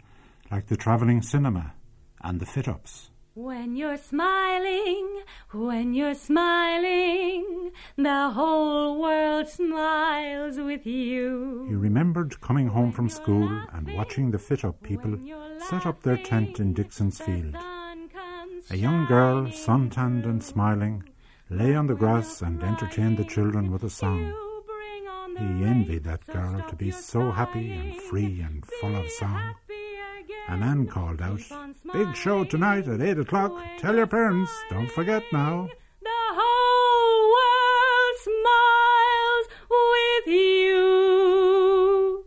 like 0.49 0.65
the 0.65 0.75
travelling 0.75 1.21
cinema 1.21 1.73
and 2.23 2.39
the 2.39 2.45
fit-ups. 2.47 3.12
When 3.36 3.75
you're 3.75 3.97
smiling, 3.97 5.21
when 5.51 5.93
you're 5.93 6.15
smiling, 6.15 7.71
the 7.97 8.32
whole 8.32 8.99
world 8.99 9.47
smiles 9.47 10.58
with 10.58 10.88
you. 10.88 11.65
He 11.67 11.75
remembered 11.75 12.41
coming 12.41 12.69
home 12.69 12.91
from 12.91 13.10
school 13.10 13.47
and 13.73 13.93
watching 13.95 14.32
the 14.32 14.39
fit-up 14.39 14.82
people 14.82 15.19
set 15.69 15.86
up 15.86 16.01
their 16.01 16.17
tent 16.17 16.60
in 16.60 16.73
Dixon's 16.73 17.19
Field. 17.19 17.56
A 18.71 18.75
young 18.75 19.06
girl, 19.06 19.51
suntanned 19.51 20.25
and 20.25 20.43
smiling, 20.43 21.04
lay 21.51 21.75
on 21.75 21.86
the 21.86 21.93
grass 21.93 22.41
and 22.41 22.63
entertained 22.63 23.17
the 23.17 23.23
children 23.23 23.71
with 23.71 23.84
a 23.84 23.91
song. 23.91 24.34
He 25.38 25.63
envied 25.63 26.04
that 26.06 26.25
girl 26.25 26.65
to 26.67 26.75
be 26.75 26.89
so 26.89 27.30
happy 27.30 27.71
and 27.73 27.95
free 27.95 28.41
and 28.41 28.65
full 28.82 28.95
of 28.95 29.08
song. 29.12 29.54
A 30.47 30.58
man 30.58 30.88
called 30.88 31.21
out, 31.21 31.41
Big 31.93 32.15
show 32.15 32.43
tonight 32.43 32.88
at 32.88 33.01
eight 33.01 33.19
o'clock. 33.19 33.54
Tell 33.78 33.95
your 33.95 34.08
parents, 34.08 34.51
don't 34.71 34.91
forget 34.91 35.23
now. 35.32 35.69
The 36.01 36.10
whole 36.34 37.32
world 37.36 38.17
smiles 38.25 39.47
with 39.69 40.28
you. 40.34 42.25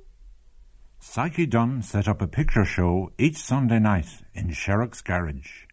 Psyche 1.00 1.46
Dunn 1.46 1.82
set 1.82 2.06
up 2.06 2.22
a 2.22 2.28
picture 2.28 2.64
show 2.64 3.10
each 3.18 3.38
Sunday 3.38 3.80
night 3.80 4.22
in 4.34 4.52
Sherrock's 4.52 5.00
garage. 5.02 5.67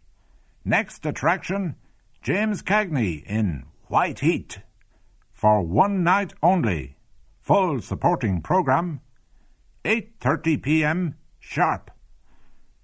Next 0.68 1.06
attraction, 1.06 1.76
James 2.24 2.64
Cagney 2.64 3.24
in 3.24 3.66
White 3.84 4.22
Heat. 4.22 4.62
For 5.32 5.62
one 5.62 6.04
night 6.04 6.34
only. 6.42 6.98
Full 7.40 7.82
supporting 7.82 8.42
program. 8.42 9.02
8.30 9.84 10.64
p.m. 10.64 11.16
sharp. 11.40 11.92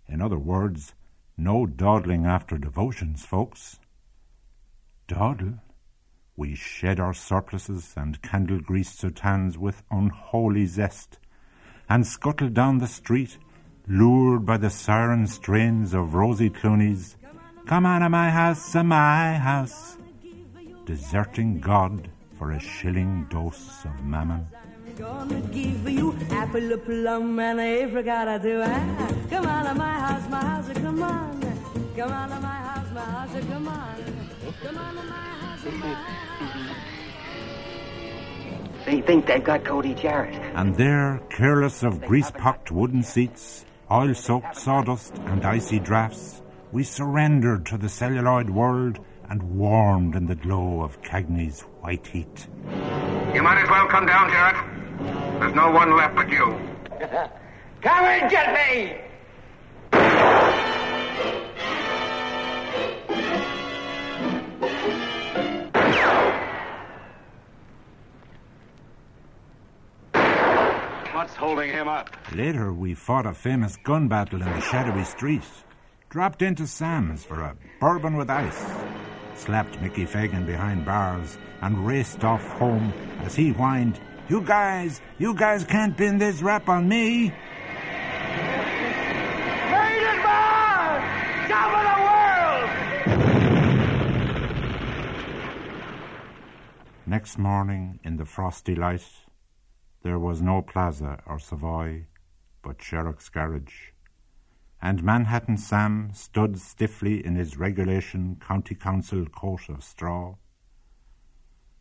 In 0.08 0.22
other 0.22 0.38
words, 0.38 0.94
no 1.36 1.66
dawdling 1.66 2.28
after 2.28 2.60
devotions, 2.60 3.26
folks. 3.26 3.80
Dawdle? 5.08 5.60
We 6.38 6.54
shed 6.54 7.00
our 7.00 7.16
surplices 7.16 7.96
and 7.98 8.22
candle 8.22 8.60
greased 8.60 9.02
soutanes 9.02 9.58
with 9.58 9.82
unholy 9.90 10.68
zest, 10.68 11.18
and 11.90 12.06
scuttled 12.06 12.54
down 12.54 12.78
the 12.78 12.86
street, 12.86 13.40
lured 13.88 14.46
by 14.46 14.58
the 14.58 14.70
siren 14.70 15.26
strains 15.26 15.96
of 15.96 16.14
Rosie 16.14 16.52
Clooney's 16.52 17.18
Come 17.66 17.86
on 17.86 18.02
to 18.02 18.10
my 18.10 18.30
house, 18.30 18.72
to 18.74 18.84
my 18.84 19.34
house, 19.36 19.98
deserting 20.86 21.60
God 21.60 22.10
for 22.38 22.52
a 22.52 22.60
shilling 22.60 23.28
dose 23.30 23.86
of 23.86 24.04
mammon. 24.04 24.48
Gonna 24.98 25.40
give 25.54 25.90
you 25.90 26.16
apple, 26.32 26.74
a 26.74 26.78
plum, 26.78 27.40
and 27.40 27.60
a 27.60 27.84
apricot 27.84 28.28
or 28.28 28.40
two. 28.40 28.62
Ah, 28.64 29.12
Come 29.30 29.46
on 29.46 29.68
of 29.68 29.78
my 29.78 29.94
house, 30.00 30.30
my 30.30 30.44
house, 30.44 30.70
come 30.74 31.02
on. 31.04 31.42
Come 31.96 32.12
on 32.12 32.30
to 32.30 32.40
my 32.40 32.48
house, 32.48 32.92
my 32.94 33.02
house, 33.02 33.46
come 33.48 33.68
on. 33.68 33.96
Come 34.64 34.78
on 34.78 34.96
to 34.96 35.04
my 35.04 35.16
house, 35.16 35.66
my 35.66 35.94
house. 35.94 36.78
They 38.86 39.02
think 39.02 39.28
they've 39.28 39.44
got 39.44 39.64
Cody 39.64 39.94
Jarrett. 39.94 40.36
And 40.56 40.76
there, 40.76 41.22
careless 41.30 41.84
of 41.84 42.02
grease-pocked 42.02 42.72
wooden 42.72 43.04
seats, 43.04 43.64
oil-soaked 43.90 44.58
sawdust, 44.58 45.16
and 45.28 45.46
icy 45.46 45.80
draughts, 45.80 46.41
we 46.72 46.84
surrendered 46.84 47.66
to 47.66 47.78
the 47.78 47.90
celluloid 47.90 48.50
world 48.50 49.00
and 49.30 49.44
warmed 49.44 50.16
in 50.16 50.26
the 50.26 50.36
glow 50.36 50.82
of 50.82 51.02
Cagney's 51.02 51.62
white 51.82 52.08
heat. 52.08 52.48
You 53.34 53.42
might 53.42 53.62
as 53.62 53.70
well 53.70 53.88
come 53.88 54.06
down, 54.06 54.30
Jarrett. 54.30 55.40
There's 55.40 55.56
no 55.56 55.72
one 55.72 55.96
left 55.96 56.16
but 56.16 56.30
you. 56.30 56.46
Come 57.82 58.06
and 58.06 58.30
get 58.30 58.54
me! 58.54 58.98
What's 71.14 71.36
holding 71.36 71.72
him 71.72 71.88
up? 71.88 72.16
Later, 72.36 72.72
we 72.74 72.94
fought 72.94 73.26
a 73.26 73.34
famous 73.34 73.78
gun 73.78 74.08
battle 74.08 74.42
in 74.42 74.50
the 74.52 74.62
shadowy 74.62 75.04
street, 75.04 75.44
dropped 76.12 76.42
into 76.42 76.68
Sam's 76.68 77.24
for 77.24 77.40
a 77.40 77.56
bourbon 77.80 78.18
with 78.18 78.30
ice, 78.30 78.66
slapped 79.34 79.80
Mickey 79.82 80.06
Fagan 80.06 80.46
behind 80.46 80.84
bars, 80.86 81.38
and 81.62 81.88
raced 81.88 82.26
off 82.26 82.46
home 82.60 82.92
as 83.22 83.34
he 83.34 83.52
whined, 83.52 83.98
You 84.28 84.42
guys, 84.42 85.00
you 85.20 85.34
guys 85.34 85.64
can't 85.64 85.96
pin 85.96 86.18
this 86.18 86.42
rap 86.42 86.68
on 86.68 86.90
me. 86.90 87.34
Rated 89.72 90.22
Bar! 90.22 91.00
Top 91.48 91.72
of 91.80 91.84
the 91.88 91.98
world! 92.10 92.70
Next 97.06 97.38
morning, 97.38 98.02
in 98.04 98.18
the 98.18 98.26
frosty 98.26 98.76
light, 98.76 99.08
there 100.04 100.20
was 100.20 100.42
no 100.42 100.62
Plaza 100.62 101.24
or 101.26 101.40
Savoy 101.40 102.08
but 102.62 102.82
Sherrock's 102.82 103.30
garage. 103.30 103.91
And 104.82 105.04
Manhattan 105.04 105.58
Sam 105.58 106.10
stood 106.14 106.60
stiffly 106.60 107.24
in 107.24 107.36
his 107.36 107.58
regulation 107.58 108.38
county 108.40 108.74
council 108.74 109.26
coat 109.28 109.70
of 109.70 109.84
straw. 109.84 110.36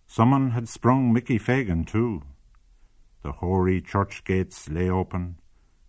Someone 0.06 0.50
had 0.50 0.68
sprung 0.68 1.12
Mickey 1.12 1.38
Fagan, 1.38 1.84
too. 1.84 2.22
The 3.22 3.32
hoary 3.32 3.80
church 3.80 4.24
gates 4.24 4.68
lay 4.68 4.90
open 4.90 5.38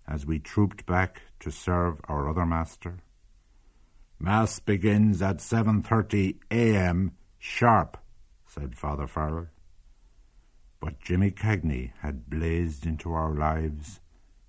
as 0.08 0.26
we 0.26 0.40
trooped 0.40 0.86
back 0.86 1.22
to 1.40 1.52
serve 1.52 2.00
our 2.06 2.30
other 2.30 2.46
master. 2.46 3.00
Mass 4.20 4.60
begins 4.60 5.22
at 5.22 5.38
7.30 5.38 6.38
a.m. 6.52 7.14
sharp, 7.40 7.98
said 8.46 8.78
Father 8.78 9.08
Farrell. 9.08 9.48
But 10.80 11.00
Jimmy 11.00 11.32
Cagney 11.32 11.94
had 12.02 12.30
blazed 12.30 12.86
into 12.86 13.12
our 13.12 13.34
lives 13.34 14.00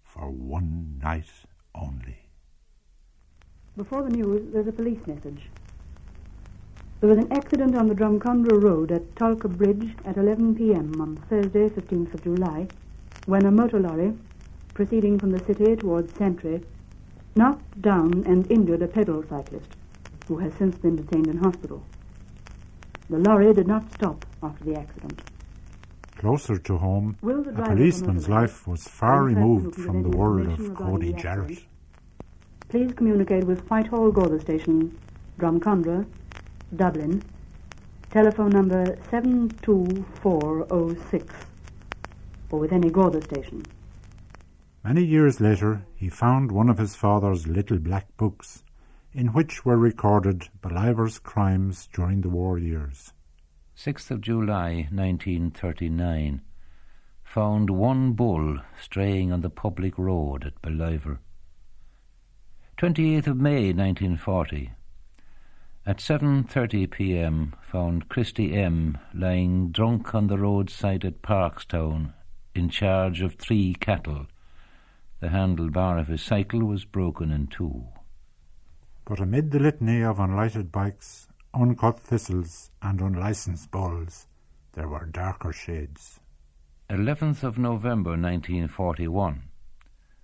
for 0.03 0.31
one 0.31 1.01
night 1.03 1.31
only. 1.75 2.22
Before 3.75 4.03
the 4.03 4.11
news, 4.11 4.53
there's 4.53 4.67
a 4.67 4.73
police 4.73 5.01
message. 5.07 5.49
There 7.01 7.09
was 7.09 7.19
an 7.19 7.33
accident 7.33 7.75
on 7.75 7.89
the 7.89 7.95
Drumcondra 7.95 8.63
Road 8.63 8.93
at 8.93 9.15
Tolka 9.15 9.49
Bridge 9.49 9.97
at 10.05 10.19
11 10.19 10.57
p.m. 10.57 11.01
on 11.01 11.17
Thursday, 11.31 11.71
15th 11.71 12.13
of 12.13 12.23
July, 12.23 12.69
when 13.25 13.47
a 13.47 13.51
motor 13.51 13.81
lorry, 13.81 14.13
proceeding 14.75 15.19
from 15.19 15.31
the 15.31 15.43
city 15.47 15.75
towards 15.75 16.15
Santry, 16.19 16.63
knocked 17.35 17.81
down 17.81 18.23
and 18.27 18.51
injured 18.53 18.83
a 18.83 18.89
pedal 18.89 19.25
cyclist, 19.27 19.71
who 20.29 20.37
has 20.37 20.53
since 20.59 20.77
been 20.77 20.97
detained 20.97 21.29
in 21.29 21.39
hospital. 21.39 21.83
The 23.09 23.21
lorry 23.21 23.55
did 23.55 23.69
not 23.69 23.91
stop 23.95 24.27
after 24.43 24.65
the 24.65 24.79
accident. 24.79 25.23
Closer 26.19 26.59
to 26.59 26.77
home, 26.77 27.17
the 27.23 27.55
a 27.57 27.65
policeman's 27.71 28.29
life 28.29 28.69
was 28.69 28.87
far 28.87 29.29
and 29.29 29.37
the 29.39 29.41
person 29.41 29.49
removed 29.51 29.77
from 29.77 30.03
the 30.03 30.15
world 30.15 30.61
of 30.61 30.75
Cody 30.75 31.15
Jarrett. 31.15 31.72
Accident. 32.73 32.89
Please 32.89 32.97
communicate 32.97 33.45
with 33.45 33.69
Whitehall 33.71 34.11
Garda 34.11 34.41
Station, 34.41 34.99
Drumcondra, 35.39 36.07
Dublin. 36.75 37.23
Telephone 38.11 38.49
number 38.51 38.97
72406 39.11 41.35
or 42.51 42.59
with 42.59 42.73
any 42.73 42.91
Garda 42.91 43.23
station. 43.23 43.63
Many 44.85 45.05
years 45.05 45.41
later, 45.41 45.87
he 45.95 46.11
found 46.11 46.53
one 46.53 46.69
of 46.69 46.77
his 46.79 46.95
father's 46.95 47.47
little 47.47 47.79
black 47.79 48.15
books, 48.19 48.63
in 49.15 49.29
which 49.29 49.65
were 49.65 49.79
recorded 49.79 50.51
Ballivor's 50.61 51.19
crimes 51.19 51.89
during 51.95 52.21
the 52.21 52.29
war 52.29 52.59
years. 52.59 53.15
6th 53.77 54.11
of 54.11 54.21
July 54.21 54.89
1939 54.91 56.43
found 57.25 57.71
one 57.71 58.13
bull 58.13 58.59
straying 58.79 59.33
on 59.33 59.41
the 59.41 59.49
public 59.49 59.97
road 59.97 60.45
at 60.45 60.61
Ballivor. 60.61 61.21
28th 62.79 63.29
of 63.29 63.37
May 63.37 63.73
1940 63.73 64.73
at 65.85 65.99
7:30 65.99 66.91
p.m. 66.91 67.55
found 67.61 68.09
Christy 68.09 68.55
M 68.55 68.99
lying 69.13 69.71
drunk 69.71 70.15
on 70.15 70.27
the 70.27 70.39
roadside 70.39 71.05
at 71.05 71.23
Parkstown 71.23 72.15
in 72.55 72.69
charge 72.69 73.21
of 73.21 73.35
three 73.35 73.75
cattle. 73.75 74.27
The 75.21 75.29
handlebar 75.29 75.99
of 75.99 76.09
his 76.09 76.23
cycle 76.23 76.61
was 76.61 76.85
broken 76.85 77.31
in 77.31 77.47
two. 77.47 77.85
But 79.05 79.21
amid 79.21 79.51
the 79.51 79.61
litany 79.61 80.03
of 80.03 80.19
unlighted 80.19 80.73
bikes, 80.73 81.29
uncut 81.55 82.01
thistles, 82.01 82.71
and 82.81 83.01
unlicensed 83.01 83.71
bulls, 83.71 84.27
there 84.73 84.89
were 84.89 85.07
darker 85.07 85.53
shades. 85.53 86.21
11th 86.89 87.43
of 87.43 87.59
November 87.59 88.11
1941 88.11 89.43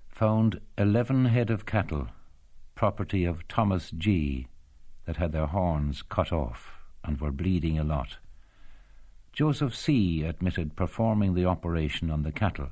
found 0.09 0.61
11 0.77 1.27
head 1.27 1.49
of 1.49 1.65
cattle, 1.65 2.09
property 2.79 3.25
of 3.25 3.49
Thomas 3.49 3.91
G, 3.91 4.47
that 5.05 5.17
had 5.17 5.33
their 5.33 5.49
horns 5.49 6.01
cut 6.01 6.33
off 6.33 6.75
and 7.03 7.21
were 7.21 7.33
bleeding 7.33 7.77
a 7.77 7.83
lot. 7.83 8.19
Joseph 9.33 9.75
C. 9.75 10.23
admitted 10.23 10.77
performing 10.77 11.35
the 11.35 11.45
operation 11.45 12.09
on 12.09 12.23
the 12.23 12.31
cattle. 12.31 12.69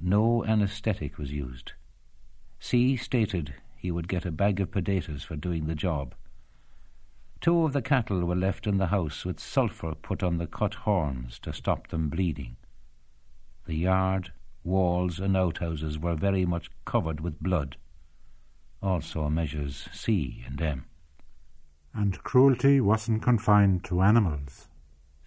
No 0.00 0.46
anesthetic 0.46 1.18
was 1.18 1.30
used. 1.30 1.72
C. 2.58 2.96
stated 2.96 3.52
he 3.76 3.90
would 3.90 4.08
get 4.08 4.24
a 4.24 4.30
bag 4.30 4.60
of 4.60 4.70
potatoes 4.70 5.24
for 5.24 5.36
doing 5.36 5.66
the 5.66 5.74
job. 5.74 6.14
Two 7.42 7.66
of 7.66 7.74
the 7.74 7.82
cattle 7.82 8.24
were 8.24 8.34
left 8.34 8.66
in 8.66 8.78
the 8.78 8.86
house 8.86 9.26
with 9.26 9.38
sulphur 9.38 9.94
put 9.94 10.22
on 10.22 10.38
the 10.38 10.46
cut 10.46 10.72
horns 10.72 11.38
to 11.40 11.52
stop 11.52 11.88
them 11.88 12.08
bleeding. 12.08 12.56
The 13.66 13.76
yard, 13.76 14.32
walls, 14.64 15.18
and 15.18 15.36
outhouses 15.36 15.98
were 15.98 16.14
very 16.14 16.46
much 16.46 16.70
covered 16.86 17.20
with 17.20 17.42
blood. 17.42 17.76
Also 18.82 19.28
measures 19.28 19.88
C 19.92 20.44
and 20.46 20.60
M. 20.60 20.84
And 21.92 22.22
cruelty 22.22 22.80
wasn't 22.80 23.22
confined 23.22 23.84
to 23.84 24.02
animals. 24.02 24.68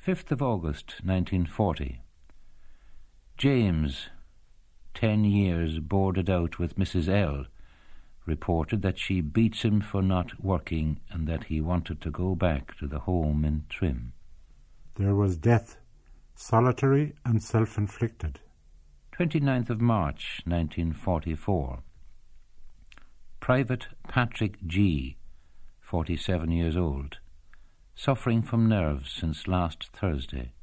5th 0.06 0.32
of 0.32 0.42
August 0.42 1.02
1940. 1.04 2.02
James, 3.38 4.10
ten 4.94 5.24
years 5.26 5.80
boarded 5.80 6.30
out 6.30 6.60
with 6.60 6.78
Mrs. 6.78 7.10
L, 7.10 7.46
reported 8.26 8.82
that 8.84 9.00
she 9.00 9.20
beats 9.20 9.64
him 9.64 9.82
for 9.82 10.02
not 10.02 10.44
working 10.44 11.00
and 11.10 11.28
that 11.28 11.46
he 11.46 11.60
wanted 11.60 12.00
to 12.02 12.12
go 12.12 12.36
back 12.36 12.78
to 12.78 12.88
the 12.88 13.00
home 13.00 13.44
in 13.44 13.66
Trim. 13.68 14.14
There 14.96 15.16
was 15.16 15.38
death, 15.38 15.78
solitary 16.36 17.14
and 17.26 17.42
self-inflicted. 17.44 18.40
29th 19.18 19.70
of 19.70 19.82
March 19.82 20.42
1944. 20.46 21.84
Private 23.42 23.88
Patrick 24.08 24.60
G, 24.68 25.18
47 25.80 26.52
years 26.52 26.78
old, 26.78 27.18
suffering 27.96 28.44
from 28.44 28.70
nerves 28.70 29.12
since 29.12 29.48
last 29.48 29.90
Thursday, 29.92 30.54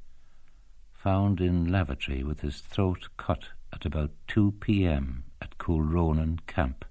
found 0.92 1.40
in 1.40 1.72
lavatory 1.72 2.22
with 2.22 2.40
his 2.42 2.60
throat 2.60 3.08
cut 3.16 3.48
at 3.72 3.84
about 3.84 4.12
2 4.28 4.52
p.m. 4.60 5.24
at 5.42 5.58
Coolronan 5.58 6.38
Camp. 6.46 6.84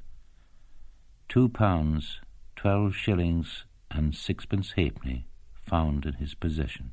Two 1.30 1.48
pounds, 1.48 2.20
twelve 2.58 2.94
shillings, 2.94 3.64
and 3.90 4.14
sixpence 4.14 4.74
halfpenny 4.74 5.26
found 5.54 6.06
in 6.06 6.16
his 6.16 6.34
possession. 6.34 6.92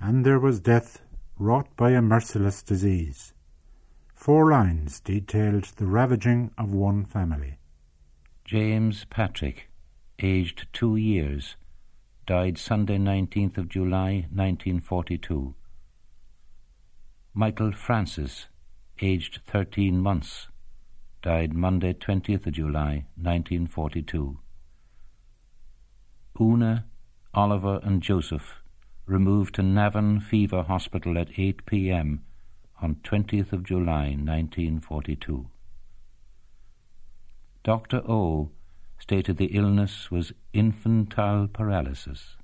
And 0.00 0.24
there 0.24 0.38
was 0.38 0.60
death 0.60 1.02
wrought 1.40 1.76
by 1.76 1.90
a 1.90 2.00
merciless 2.00 2.62
disease. 2.62 3.34
Four 4.14 4.52
lines 4.52 5.00
detailed 5.00 5.64
the 5.76 5.86
ravaging 5.86 6.52
of 6.56 6.72
one 6.72 7.04
family. 7.04 7.58
James 8.46 9.04
Patrick, 9.06 9.68
aged 10.20 10.68
two 10.72 10.94
years, 10.94 11.56
died 12.28 12.56
Sunday 12.56 12.96
19th 12.96 13.58
of 13.58 13.68
July 13.68 14.28
1942. 14.32 15.56
Michael 17.34 17.72
Francis, 17.72 18.46
aged 19.00 19.40
13 19.48 19.98
months, 19.98 20.46
died 21.24 21.54
Monday 21.54 21.92
20th 21.92 22.46
of 22.46 22.52
July 22.52 23.06
1942. 23.16 24.38
Una, 26.40 26.84
Oliver 27.34 27.80
and 27.82 28.00
Joseph 28.00 28.60
removed 29.06 29.56
to 29.56 29.62
Navan 29.64 30.20
Fever 30.20 30.62
Hospital 30.62 31.18
at 31.18 31.36
8 31.36 31.66
p.m. 31.66 32.22
on 32.80 32.94
20th 33.02 33.52
of 33.52 33.64
July 33.64 34.10
1942. 34.10 35.50
Dr. 37.66 38.00
O 38.08 38.52
stated 38.96 39.38
the 39.38 39.56
illness 39.56 40.08
was 40.08 40.32
infantile 40.52 41.48
paralysis. 41.48 42.36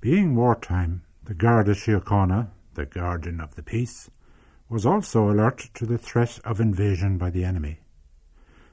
Being 0.00 0.36
wartime, 0.36 1.02
the 1.24 1.34
Garda 1.34 1.72
Síochána, 1.72 2.50
the 2.74 2.86
guardian 2.86 3.40
of 3.40 3.56
the 3.56 3.64
peace, 3.64 4.08
was 4.68 4.86
also 4.86 5.28
alert 5.28 5.68
to 5.74 5.84
the 5.84 5.98
threat 5.98 6.38
of 6.44 6.60
invasion 6.60 7.18
by 7.18 7.28
the 7.28 7.42
enemy. 7.44 7.80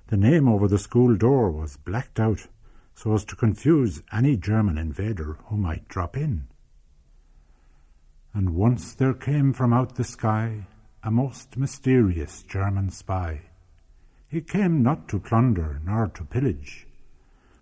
The 0.09 0.17
name 0.17 0.47
over 0.47 0.67
the 0.67 0.77
school 0.77 1.15
door 1.15 1.49
was 1.49 1.77
blacked 1.77 2.19
out 2.19 2.45
so 2.93 3.15
as 3.15 3.25
to 3.25 3.35
confuse 3.35 4.03
any 4.13 4.37
German 4.37 4.77
invader 4.77 5.39
who 5.45 5.57
might 5.57 5.87
drop 5.87 6.15
in. 6.15 6.49
And 8.31 8.53
once 8.53 8.93
there 8.93 9.15
came 9.15 9.53
from 9.53 9.73
out 9.73 9.95
the 9.95 10.03
sky 10.03 10.67
a 11.01 11.09
most 11.09 11.57
mysterious 11.57 12.43
German 12.43 12.91
spy. 12.91 13.48
He 14.29 14.41
came 14.41 14.83
not 14.83 15.07
to 15.07 15.19
plunder 15.19 15.81
nor 15.83 16.07
to 16.09 16.23
pillage, 16.23 16.85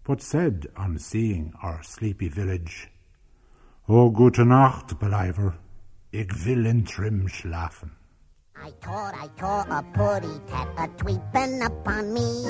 but 0.03 0.21
said 0.21 0.67
on 0.75 0.99
seeing 0.99 1.53
our 1.63 1.81
sleepy 1.81 2.27
village, 2.27 2.89
O 3.87 4.09
gute 4.09 4.45
Nacht, 4.45 4.99
Ballivor, 4.99 5.55
ich 6.11 6.29
will 6.45 6.65
in 6.65 6.83
Trim 6.83 7.29
schlafen. 7.29 7.91
I 8.61 8.71
thought 8.81 9.13
I 9.15 9.29
saw 9.39 9.61
a 9.61 9.81
putty 9.93 10.41
tat 10.47 10.67
a 10.77 10.87
tweepin' 11.01 11.65
upon 11.65 12.13
me. 12.13 12.45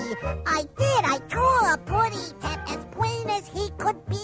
I 0.47 0.63
did, 0.75 1.03
I 1.05 1.19
saw 1.29 1.73
a 1.73 1.77
putty 1.77 2.33
tat 2.39 2.71
as 2.71 2.85
plain 2.85 3.29
as 3.29 3.47
he 3.49 3.69
could 3.77 4.03
be. 4.07 4.17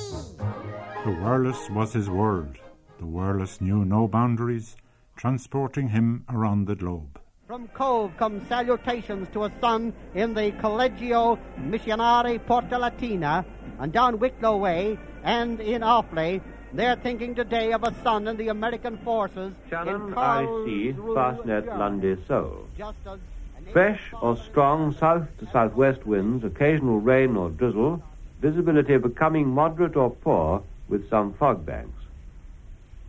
The 1.06 1.20
wireless 1.22 1.70
was 1.70 1.94
his 1.94 2.10
world. 2.10 2.58
The 2.98 3.06
wireless 3.06 3.62
knew 3.62 3.86
no 3.86 4.08
boundaries, 4.08 4.76
transporting 5.16 5.90
him 5.90 6.26
around 6.30 6.66
the 6.66 6.76
globe. 6.76 7.20
From 7.54 7.68
Cobh 7.68 8.18
come 8.18 8.44
salutations 8.48 9.28
to 9.34 9.44
a 9.44 9.52
son 9.62 9.94
in 10.16 10.34
the 10.34 10.52
Collegio 10.54 11.38
Missionari 11.60 12.44
Porta 12.44 12.80
Latina, 12.80 13.46
and 13.78 13.94
down 13.94 14.18
Wicklow 14.18 14.58
Way 14.58 14.98
and 15.24 15.60
in 15.60 15.84
Offaly, 15.84 16.42
they're 16.74 16.96
thinking 16.96 17.36
today 17.36 17.72
of 17.72 17.84
a 17.84 17.94
son 18.02 18.28
in 18.28 18.38
the 18.38 18.48
American 18.48 18.98
forces 18.98 19.54
Shannon 19.70 19.94
in 19.94 20.02
Aristide 20.02 20.96
Karlsruhe, 20.96 20.96
Fastnet. 21.14 21.78
Lundy 21.78 22.14
as 22.14 23.72
Fresh 23.72 24.02
or 24.20 24.36
strong 24.36 24.96
south 24.96 25.28
to 25.38 25.46
southwest 25.52 26.08
winds, 26.08 26.44
occasional 26.44 27.02
rain 27.02 27.38
or 27.38 27.52
drizzle, 27.52 28.02
visibility 28.42 28.98
becoming 28.98 29.48
moderate 29.48 29.96
or 29.96 30.10
poor 30.10 30.64
with 30.90 31.08
some 31.08 31.34
fog 31.34 31.64
banks. 31.64 32.02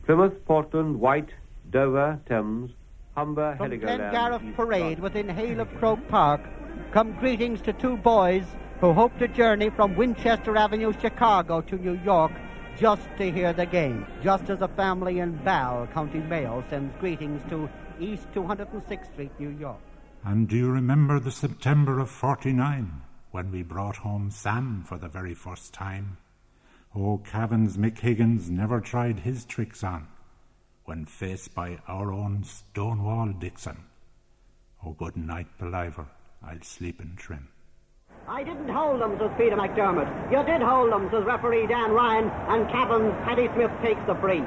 Plymouth, 0.04 0.44
Portland, 0.44 1.00
Wight, 1.00 1.30
Dover, 1.70 2.20
Thames, 2.28 2.72
Humber, 3.16 3.54
From 3.56 3.70
Heligoland. 3.70 4.10
Glengarriff 4.10 4.56
Parade 4.56 4.98
within 4.98 5.28
hail 5.28 5.60
of 5.60 5.72
Croke 5.76 6.06
Park 6.08 6.40
come 6.92 7.12
greetings 7.12 7.60
to 7.62 7.72
two 7.72 7.96
boys 7.96 8.44
who 8.80 8.92
hope 8.92 9.16
to 9.18 9.28
journey 9.28 9.70
from 9.70 9.94
Winchester 9.94 10.56
Avenue, 10.56 10.92
Chicago 11.00 11.60
to 11.62 11.76
New 11.76 11.98
York 12.04 12.32
just 12.76 13.08
to 13.18 13.30
hear 13.30 13.52
the 13.52 13.66
game. 13.66 14.04
Just 14.22 14.50
as 14.50 14.60
a 14.60 14.68
family 14.68 15.20
in 15.20 15.36
Ball, 15.44 15.86
County 15.88 16.18
Mayo, 16.18 16.64
sends 16.68 16.92
greetings 16.98 17.40
to 17.50 17.68
East 18.00 18.26
206th 18.34 19.12
Street, 19.12 19.30
New 19.38 19.50
York. 19.50 19.78
And 20.24 20.48
do 20.48 20.56
you 20.56 20.68
remember 20.68 21.20
the 21.20 21.30
September 21.30 22.00
of 22.00 22.10
49 22.10 23.02
when 23.30 23.52
we 23.52 23.62
brought 23.62 23.96
home 23.96 24.30
Sam 24.30 24.82
for 24.84 24.98
the 24.98 25.08
very 25.08 25.34
first 25.34 25.72
time? 25.72 26.16
Oh, 26.96 27.18
Cavan's 27.18 27.76
Mick 27.76 27.98
Higgins 27.98 28.50
never 28.50 28.80
tried 28.80 29.20
his 29.20 29.44
tricks 29.44 29.84
on 29.84 30.08
when 30.08 30.13
faced 31.06 31.54
by 31.54 31.78
our 31.88 32.12
own 32.12 32.44
Stonewall 32.44 33.32
Dixon. 33.32 33.84
Oh, 34.84 34.92
good 34.92 35.16
night, 35.16 35.46
Ballivor. 35.58 36.06
I'll 36.42 36.60
sleep 36.62 37.00
in 37.00 37.16
trim. 37.16 37.48
I 38.28 38.42
didn't 38.42 38.68
hold 38.68 39.00
them, 39.00 39.18
says 39.18 39.30
Peter 39.36 39.56
McDermott. 39.56 40.30
You 40.30 40.44
did 40.44 40.62
hold 40.62 40.92
them, 40.92 41.08
says 41.10 41.24
referee 41.24 41.66
Dan 41.66 41.92
Ryan, 41.92 42.30
and 42.48 42.68
Cavan's 42.70 43.14
Paddy 43.24 43.48
Smith 43.54 43.70
takes 43.82 44.00
the 44.06 44.14
free. 44.16 44.44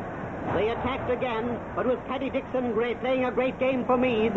They 0.54 0.70
attacked 0.70 1.12
again, 1.12 1.60
but 1.76 1.88
with 1.88 2.00
Paddy 2.06 2.30
Dixon 2.30 2.74
great, 2.74 3.00
playing 3.02 3.26
a 3.26 3.32
great 3.32 3.60
game 3.60 3.86
for 3.86 3.98
Meath, 3.98 4.34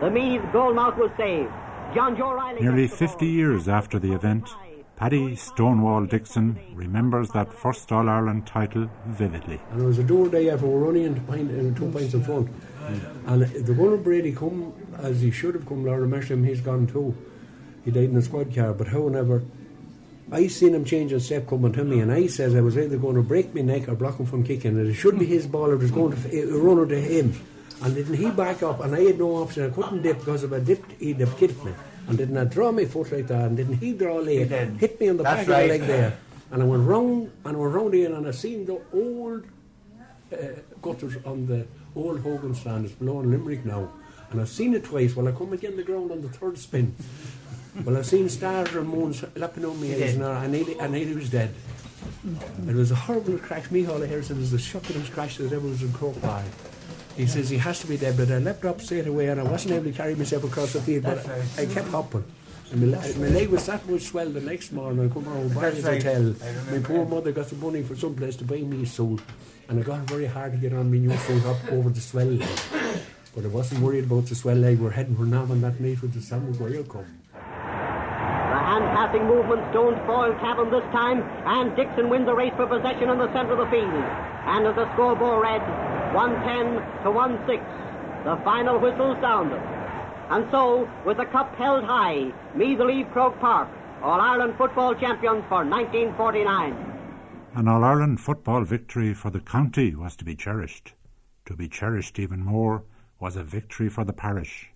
the 0.00 0.10
Meath 0.10 0.42
goalmouth 0.52 0.96
was 0.96 1.10
saved. 1.16 1.50
John 1.94 2.16
Joe 2.16 2.34
Riley 2.34 2.60
Nearly 2.60 2.88
50 2.88 3.26
years 3.26 3.68
after 3.68 3.98
the 3.98 4.12
event, 4.12 4.50
Paddy 4.96 5.34
Stonewall 5.34 6.06
Dixon 6.06 6.58
remembers 6.74 7.30
that 7.30 7.52
first 7.52 7.90
All 7.90 8.08
Ireland 8.08 8.46
title 8.46 8.88
vividly. 9.06 9.60
And 9.72 9.82
it 9.82 9.84
was 9.84 9.98
a 9.98 10.04
door 10.04 10.28
day 10.28 10.48
after 10.50 10.66
we 10.66 10.72
were 10.74 10.80
running 10.86 11.04
into 11.04 11.20
pint, 11.22 11.50
uh, 11.50 11.76
two 11.78 11.90
pints 11.90 12.14
in 12.14 12.22
front. 12.22 12.48
And 13.26 13.42
the 13.42 13.74
Gunner 13.74 13.96
Brady 13.96 14.32
come 14.32 14.72
as 14.98 15.20
he 15.20 15.30
should 15.30 15.54
have 15.54 15.66
come, 15.66 15.84
Laura 15.84 16.06
Mersham, 16.06 16.46
he's 16.46 16.60
gone 16.60 16.86
too. 16.86 17.16
He 17.84 17.90
died 17.90 18.04
in 18.04 18.14
the 18.14 18.22
squad 18.22 18.54
car, 18.54 18.72
but 18.72 18.88
however, 18.88 19.42
I 20.30 20.46
seen 20.46 20.74
him 20.74 20.84
change 20.84 21.12
a 21.12 21.20
step 21.20 21.48
coming 21.48 21.72
to 21.72 21.84
me, 21.84 22.00
and 22.00 22.10
I 22.12 22.28
says 22.28 22.54
I 22.54 22.60
was 22.60 22.78
either 22.78 22.96
going 22.96 23.16
to 23.16 23.22
break 23.22 23.54
my 23.54 23.60
neck 23.60 23.88
or 23.88 23.94
block 23.94 24.18
him 24.18 24.26
from 24.26 24.44
kicking, 24.44 24.78
and 24.78 24.88
it 24.88 24.94
should 24.94 25.18
be 25.18 25.26
his 25.26 25.46
ball, 25.46 25.70
it 25.72 25.78
was 25.78 25.90
going 25.90 26.12
to 26.12 26.18
f- 26.18 26.48
run 26.50 26.78
into 26.78 26.98
him. 26.98 27.34
And 27.82 27.94
didn't 27.94 28.14
he 28.14 28.30
back 28.30 28.62
up, 28.62 28.80
and 28.80 28.94
I 28.94 29.00
had 29.00 29.18
no 29.18 29.36
option, 29.36 29.64
I 29.66 29.70
couldn't 29.74 30.02
dip 30.02 30.20
because 30.20 30.44
if 30.44 30.52
I 30.52 30.60
dipped, 30.60 30.92
he'd 30.92 31.20
have 31.20 31.36
kicked 31.36 31.62
me. 31.64 31.72
And 32.06 32.18
didn't 32.18 32.36
I 32.36 32.44
draw 32.44 32.70
my 32.70 32.84
foot 32.84 33.12
like 33.12 33.26
that, 33.28 33.44
and 33.46 33.56
didn't 33.56 33.78
he 33.78 33.92
draw 33.92 34.18
a 34.18 34.22
leg, 34.22 34.48
hit 34.78 35.00
me 35.00 35.08
on 35.08 35.16
the 35.16 35.22
That's 35.22 35.46
back 35.46 35.48
right. 35.48 35.62
of 35.62 35.68
the 35.68 35.78
leg 35.78 35.86
there. 35.86 36.18
And 36.50 36.62
I 36.62 36.66
went 36.66 36.86
round, 36.86 37.32
and 37.44 37.56
I 37.56 37.58
went 37.58 37.74
round 37.74 37.94
in, 37.94 38.12
and 38.12 38.26
I 38.26 38.30
seen 38.30 38.66
the 38.66 38.80
old 38.92 39.44
uh, 40.32 40.36
gutters 40.82 41.16
on 41.24 41.46
the 41.46 41.66
old 41.96 42.20
Hogan 42.20 42.54
stand. 42.54 42.84
It's 42.84 42.94
below 42.94 43.20
in 43.20 43.30
Limerick 43.30 43.64
now. 43.64 43.90
And 44.30 44.40
I've 44.40 44.48
seen 44.48 44.74
it 44.74 44.84
twice. 44.84 45.16
Well, 45.16 45.28
I 45.28 45.32
come 45.32 45.52
again 45.52 45.76
the 45.76 45.82
ground 45.82 46.10
on 46.10 46.20
the 46.20 46.28
third 46.28 46.58
spin. 46.58 46.94
well, 47.84 47.96
I've 47.96 48.06
seen 48.06 48.28
stars 48.28 48.74
and 48.74 48.88
moons 48.88 49.24
lapping 49.36 49.64
on 49.64 49.80
me 49.80 49.94
eyes, 49.94 50.14
and 50.14 50.24
I 50.24 50.46
nearly, 50.46 50.80
I 50.80 50.86
nearly 50.88 51.14
was 51.14 51.30
dead. 51.30 51.54
It 52.68 52.74
was 52.74 52.90
a 52.90 52.94
horrible 52.94 53.38
crash. 53.38 53.70
Michal 53.70 54.00
here 54.02 54.22
said 54.22 54.36
it 54.36 54.40
was 54.40 54.50
the 54.50 54.58
shockingest 54.58 55.12
crash 55.12 55.38
that 55.38 55.52
ever 55.52 55.66
was 55.66 55.82
in 55.82 55.92
Park. 55.92 56.44
He 57.16 57.26
says 57.26 57.48
he 57.48 57.58
has 57.58 57.80
to 57.80 57.86
be 57.86 57.96
dead, 57.96 58.16
but 58.16 58.30
I 58.30 58.38
leapt 58.38 58.64
up 58.64 58.80
straight 58.80 59.06
away 59.06 59.28
and 59.28 59.40
I 59.40 59.44
wasn't 59.44 59.74
able 59.74 59.84
to 59.84 59.92
carry 59.92 60.14
myself 60.16 60.44
across 60.44 60.72
the 60.72 60.80
field, 60.80 61.04
but 61.04 61.24
I, 61.28 61.62
I 61.62 61.66
kept 61.66 61.88
hopping. 61.88 62.24
And 62.72 62.90
my, 62.90 62.98
le- 62.98 63.18
my 63.18 63.28
leg 63.28 63.48
was 63.50 63.66
that 63.66 63.88
much 63.88 64.02
swelled 64.02 64.34
the 64.34 64.40
next 64.40 64.72
morning. 64.72 65.08
I 65.08 65.12
come 65.14 65.24
home 65.24 65.48
to 65.48 65.54
That's 65.54 65.80
Barry's 65.80 65.84
right. 65.84 66.02
Hotel. 66.02 66.34
My 66.72 66.78
poor 66.80 67.04
mother 67.06 67.30
got 67.30 67.46
the 67.48 67.56
money 67.56 67.82
for 67.82 67.94
some 67.94 68.14
place 68.16 68.34
to 68.36 68.44
buy 68.44 68.56
me 68.56 68.82
a 68.82 68.86
suit, 68.86 69.20
and 69.68 69.78
it 69.78 69.86
got 69.86 70.00
very 70.00 70.26
hard 70.26 70.52
to 70.52 70.58
get 70.58 70.72
on 70.72 70.90
my 70.90 70.98
new 70.98 71.16
suit 71.18 71.44
up 71.46 71.56
over 71.72 71.90
the 71.90 72.00
swell 72.00 72.26
leg. 72.26 72.48
But 73.34 73.44
I 73.44 73.48
wasn't 73.48 73.80
worried 73.82 74.04
about 74.04 74.26
the 74.26 74.34
swell 74.34 74.56
leg. 74.56 74.80
We're 74.80 74.90
heading 74.90 75.14
for 75.16 75.22
Navan 75.24 75.60
that 75.60 75.78
night 75.80 76.02
with 76.02 76.14
the 76.14 76.20
sun 76.20 76.46
will 76.58 76.84
come. 76.84 77.06
The 77.32 78.60
hand 78.60 78.84
passing 78.96 79.26
movements 79.26 79.66
don't 79.72 79.98
foil 80.06 80.34
Cavan 80.40 80.70
this 80.70 80.84
time, 80.90 81.22
and 81.46 81.76
Dixon 81.76 82.08
wins 82.08 82.26
the 82.26 82.34
race 82.34 82.52
for 82.56 82.66
possession 82.66 83.08
in 83.10 83.18
the 83.18 83.32
centre 83.32 83.52
of 83.52 83.58
the 83.58 83.66
field. 83.70 83.92
And 84.46 84.66
as 84.66 84.74
the 84.74 84.90
scoreboard 84.94 85.42
read, 85.42 85.62
110 86.14 86.78
to 87.02 87.10
16, 87.44 87.58
the 88.22 88.36
final 88.44 88.78
whistle 88.78 89.16
sounded. 89.20 89.58
And 90.30 90.46
so, 90.52 90.88
with 91.04 91.16
the 91.16 91.24
cup 91.26 91.52
held 91.56 91.82
high, 91.82 92.32
Meath 92.54 92.78
leave 92.78 93.10
Croke 93.10 93.38
Park, 93.40 93.68
All 94.00 94.20
Ireland 94.20 94.54
football 94.56 94.94
champions 94.94 95.42
for 95.48 95.64
1949. 95.64 96.72
An 97.56 97.66
All 97.66 97.82
Ireland 97.82 98.20
football 98.20 98.62
victory 98.62 99.12
for 99.12 99.30
the 99.30 99.40
county 99.40 99.96
was 99.96 100.14
to 100.16 100.24
be 100.24 100.36
cherished. 100.36 100.94
To 101.46 101.56
be 101.56 101.68
cherished 101.68 102.20
even 102.20 102.44
more 102.44 102.84
was 103.18 103.34
a 103.34 103.42
victory 103.42 103.88
for 103.88 104.04
the 104.04 104.12
parish. 104.12 104.70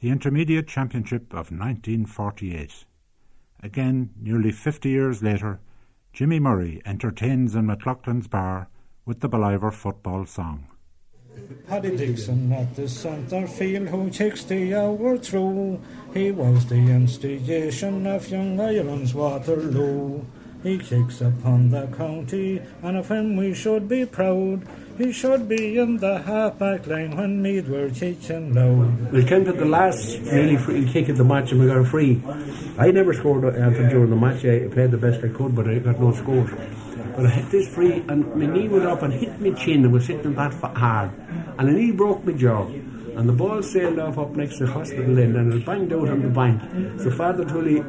The 0.00 0.10
Intermediate 0.10 0.68
Championship 0.68 1.32
of 1.32 1.50
1948. 1.50 2.84
Again, 3.64 4.10
nearly 4.16 4.52
50 4.52 4.88
years 4.88 5.24
later, 5.24 5.58
Jimmy 6.12 6.38
Murray 6.38 6.80
entertains 6.84 7.56
in 7.56 7.66
McLaughlin's 7.66 8.28
bar 8.28 8.68
with 9.04 9.20
the 9.20 9.28
Ballivor 9.28 9.72
football 9.72 10.26
song. 10.26 10.66
Paddy 11.66 11.96
Dixon 11.96 12.52
at 12.52 12.76
the 12.76 12.88
centre 12.88 13.46
field 13.46 13.88
who 13.88 14.10
kicks 14.10 14.44
the 14.44 14.74
hour 14.74 15.16
through. 15.16 15.80
He 16.12 16.30
was 16.30 16.66
the 16.66 16.76
instigation 16.76 18.06
of 18.06 18.28
young 18.28 18.60
Ireland's 18.60 19.14
Waterloo. 19.14 20.22
He 20.62 20.78
kicks 20.78 21.20
upon 21.20 21.70
the 21.70 21.88
county, 21.88 22.62
and 22.82 22.96
of 22.96 23.10
him 23.10 23.36
we 23.36 23.52
should 23.54 23.88
be 23.88 24.06
proud. 24.06 24.62
He 24.98 25.10
should 25.10 25.48
be 25.48 25.78
in 25.78 25.96
the 25.96 26.22
half-back 26.22 26.86
line 26.86 27.16
when 27.16 27.42
Meath 27.42 27.66
were 27.66 27.88
kicking 27.90 28.54
low. 28.54 28.92
We 29.10 29.24
came 29.24 29.44
to 29.46 29.52
the 29.52 29.64
last 29.64 30.20
nearly 30.20 30.56
free 30.58 30.86
kick 30.86 31.08
of 31.08 31.16
the 31.16 31.24
match 31.24 31.50
and 31.50 31.60
we 31.60 31.66
got 31.66 31.78
a 31.78 31.84
free. 31.84 32.22
I 32.78 32.90
never 32.90 33.14
scored 33.14 33.44
uh, 33.44 33.48
anything 33.48 33.88
during 33.88 34.10
the 34.10 34.16
match. 34.16 34.44
I 34.44 34.68
played 34.68 34.90
the 34.90 34.98
best 34.98 35.24
I 35.24 35.28
could, 35.28 35.56
but 35.56 35.66
I 35.66 35.78
got 35.78 35.98
no 35.98 36.12
scores. 36.12 36.50
But 37.16 37.26
I 37.26 37.30
hit 37.30 37.50
this 37.50 37.68
free 37.68 38.04
and 38.08 38.34
my 38.34 38.46
knee 38.46 38.68
went 38.68 38.86
up 38.86 39.02
and 39.02 39.12
hit 39.12 39.40
my 39.40 39.50
chin 39.52 39.84
and 39.84 39.92
was 39.92 40.06
hitting 40.06 40.34
that 40.34 40.54
hard. 40.54 41.10
And 41.58 41.68
the 41.68 41.72
knee 41.72 41.92
broke 41.92 42.24
my 42.24 42.32
jaw. 42.32 42.66
And 42.66 43.28
the 43.28 43.32
ball 43.32 43.62
sailed 43.62 43.98
off 43.98 44.18
up 44.18 44.30
next 44.30 44.58
to 44.58 44.66
the 44.66 44.72
hospital 44.72 45.18
end 45.18 45.36
and 45.36 45.52
it 45.52 45.66
banged 45.66 45.92
out 45.92 46.08
on 46.08 46.22
the 46.22 46.28
bank. 46.28 46.62
So 47.00 47.10
Father 47.10 47.44
Tully 47.44 47.84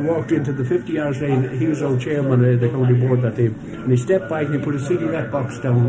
walked 0.00 0.32
into 0.32 0.52
the 0.52 0.64
50 0.64 0.92
yards 0.92 1.20
line. 1.20 1.58
He 1.58 1.66
was 1.66 1.82
our 1.82 1.98
chairman 1.98 2.44
of 2.44 2.60
the 2.60 2.68
county 2.68 2.94
board 2.94 3.22
that 3.22 3.36
day. 3.36 3.46
And 3.46 3.90
he 3.90 3.96
stepped 3.96 4.28
back 4.28 4.46
and 4.46 4.54
he 4.54 4.60
put 4.60 4.74
a 4.74 4.80
cigarette 4.80 5.30
box 5.30 5.58
down. 5.58 5.88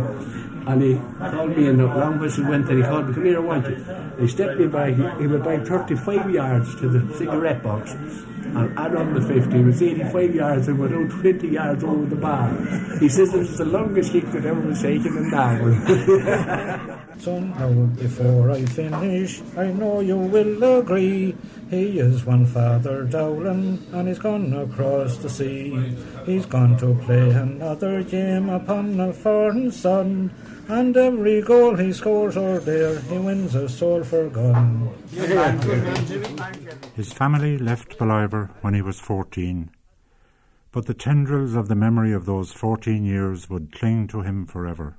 And 0.68 0.82
he 0.82 0.96
called 1.32 1.56
me 1.56 1.68
and 1.68 1.80
the 1.80 1.86
long 1.86 2.20
whistle 2.20 2.50
went 2.50 2.68
and 2.70 2.80
he 2.80 2.84
called 2.84 3.08
me, 3.08 3.14
come 3.14 3.26
here, 3.26 3.38
I 3.38 3.40
want 3.40 3.70
you. 3.70 3.76
And 3.76 4.20
he 4.20 4.28
stepped 4.28 4.60
me 4.60 4.68
back, 4.68 4.96
he, 4.96 5.22
he 5.22 5.28
went 5.28 5.44
back 5.46 5.66
35 5.66 6.30
yards 6.30 6.76
to 6.82 6.90
the 6.90 7.18
cigarette 7.18 7.64
box. 7.64 7.96
And 8.58 8.80
add 8.80 8.96
on 8.96 9.14
the 9.14 9.22
50, 9.22 9.56
it 9.56 9.66
was 9.66 9.82
85 9.84 10.34
yards 10.34 10.68
and 10.68 10.80
went 10.80 10.96
out 10.96 11.22
20 11.22 11.48
yards 11.48 11.84
over 11.84 12.06
the 12.06 12.16
bar. 12.16 12.50
He 13.00 13.08
says 13.08 13.32
this 13.32 13.52
is 13.52 13.58
the 13.60 13.66
longest 13.66 14.12
kick 14.12 14.26
that 14.32 14.46
ever 14.46 14.60
was 14.60 14.82
taken 14.82 15.16
in 15.16 15.30
Darwin. 15.30 15.78
Son, 17.20 17.50
now, 17.52 17.72
before 18.02 18.50
I 18.52 18.66
finish, 18.66 19.42
I 19.56 19.68
know 19.68 20.00
you 20.00 20.18
will 20.18 20.80
agree. 20.80 21.36
He 21.70 22.00
is 22.00 22.26
one 22.26 22.48
Father 22.48 23.04
Dowling, 23.04 23.86
and 23.94 24.08
he's 24.08 24.18
gone 24.18 24.54
across 24.54 25.18
the 25.18 25.30
sea. 25.30 25.94
He's 26.26 26.48
gone 26.48 26.78
to 26.78 26.96
play 27.06 27.30
another 27.30 28.02
game 28.02 28.50
upon 28.50 29.00
a 29.00 29.14
foreign 29.14 29.72
sun. 29.72 30.32
And 30.70 30.98
every 30.98 31.42
goal 31.42 31.78
he 31.78 31.94
scores 31.94 32.36
or 32.36 32.60
there, 32.60 33.00
he 33.00 33.18
wins 33.18 33.56
a 33.56 33.70
soul 33.70 34.04
for 34.04 34.28
gun. 34.30 34.90
His 36.94 37.14
family 37.14 37.58
left 37.58 37.98
Ballivor 37.98 38.50
when 38.62 38.74
he 38.74 38.82
was 38.82 39.00
14, 39.00 39.72
but 40.74 40.86
the 40.86 40.94
tendrils 40.94 41.56
of 41.56 41.70
the 41.70 41.76
memory 41.76 42.12
of 42.12 42.26
those 42.26 42.52
14 42.52 43.06
years 43.06 43.50
would 43.50 43.72
cling 43.72 44.08
to 44.08 44.22
him 44.22 44.46
forever. 44.46 44.98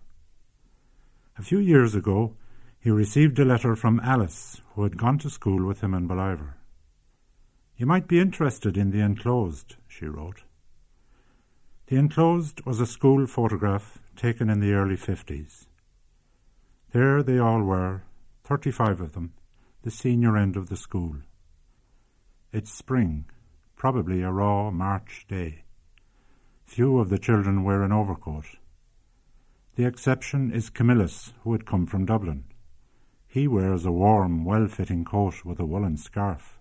A 1.37 1.43
few 1.43 1.59
years 1.59 1.95
ago, 1.95 2.35
he 2.81 2.91
received 2.91 3.39
a 3.39 3.45
letter 3.45 3.77
from 3.77 4.01
Alice, 4.01 4.63
who 4.75 4.85
had 4.85 4.97
gone 4.97 5.19
to 5.19 5.29
school 5.29 5.67
with 5.67 5.83
him 5.83 5.93
in 5.93 6.09
Ballivor. 6.09 6.55
You 7.77 7.85
might 7.85 8.09
be 8.09 8.21
interested 8.21 8.79
in 8.79 8.91
the 8.91 9.01
enclosed, 9.01 9.77
she 9.87 10.07
wrote. 10.07 10.45
The 11.89 11.97
enclosed 11.97 12.65
was 12.65 12.81
a 12.81 12.87
school 12.87 13.27
photograph 13.27 13.98
taken 14.19 14.51
in 14.51 14.59
the 14.59 14.73
early 14.73 14.97
50s. 14.97 15.67
There 16.93 17.23
they 17.23 17.39
all 17.39 17.63
were, 17.63 18.03
35 18.43 19.01
of 19.01 19.13
them, 19.13 19.33
the 19.83 19.91
senior 19.93 20.37
end 20.37 20.57
of 20.57 20.69
the 20.69 20.77
school. 20.77 21.17
It's 22.53 22.73
spring, 22.73 23.27
probably 23.77 24.23
a 24.23 24.33
raw 24.33 24.71
March 24.73 25.25
day. 25.29 25.63
Few 26.67 26.99
of 26.99 27.11
the 27.11 27.19
children 27.19 27.63
wear 27.63 27.85
an 27.85 27.93
overcoat. 27.93 28.47
The 29.77 29.87
exception 29.87 30.51
is 30.51 30.69
Camillus, 30.69 31.33
who 31.45 31.53
had 31.53 31.65
come 31.65 31.87
from 31.87 32.05
Dublin. 32.05 32.45
He 33.29 33.47
wears 33.47 33.87
a 33.87 33.93
warm, 33.93 34.45
well 34.45 34.67
fitting 34.67 35.05
coat 35.05 35.45
with 35.45 35.61
a 35.61 35.67
woolen 35.67 35.97
scarf. 35.97 36.59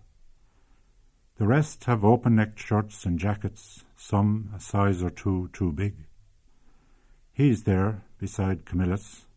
The 1.38 1.48
rest 1.48 1.86
have 1.86 2.06
open 2.06 2.36
necked 2.36 2.60
shirts 2.60 3.06
and 3.06 3.18
jackets, 3.18 3.84
some 3.96 4.52
a 4.56 4.60
size 4.60 5.02
or 5.02 5.10
two 5.10 5.50
too 5.54 5.72
big. 5.72 5.96
He's 7.38 7.66
there 7.66 8.02
beside 8.18 8.66
Camillus. 8.66 9.28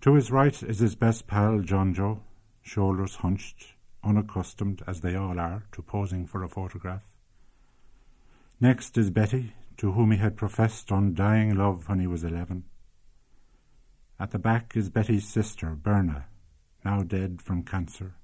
To 0.00 0.14
his 0.14 0.30
right 0.30 0.62
is 0.62 0.78
his 0.78 0.94
best 0.94 1.26
pal, 1.26 1.58
John 1.58 1.92
Joe, 1.92 2.20
shoulders 2.62 3.16
hunched, 3.16 3.74
unaccustomed 4.02 4.82
as 4.86 5.02
they 5.02 5.14
all 5.14 5.38
are 5.38 5.64
to 5.72 5.82
posing 5.82 6.26
for 6.26 6.42
a 6.42 6.48
photograph. 6.48 7.02
Next 8.62 8.96
is 8.96 9.10
Betty, 9.10 9.52
to 9.76 9.92
whom 9.92 10.10
he 10.10 10.16
had 10.16 10.38
professed 10.38 10.90
undying 10.90 11.54
love 11.54 11.86
when 11.86 12.00
he 12.00 12.06
was 12.06 12.24
eleven. 12.24 12.64
At 14.18 14.30
the 14.30 14.38
back 14.38 14.74
is 14.74 14.88
Betty's 14.88 15.28
sister, 15.28 15.74
Berna, 15.74 16.28
now 16.82 17.02
dead 17.02 17.42
from 17.42 17.62
cancer. 17.62 18.14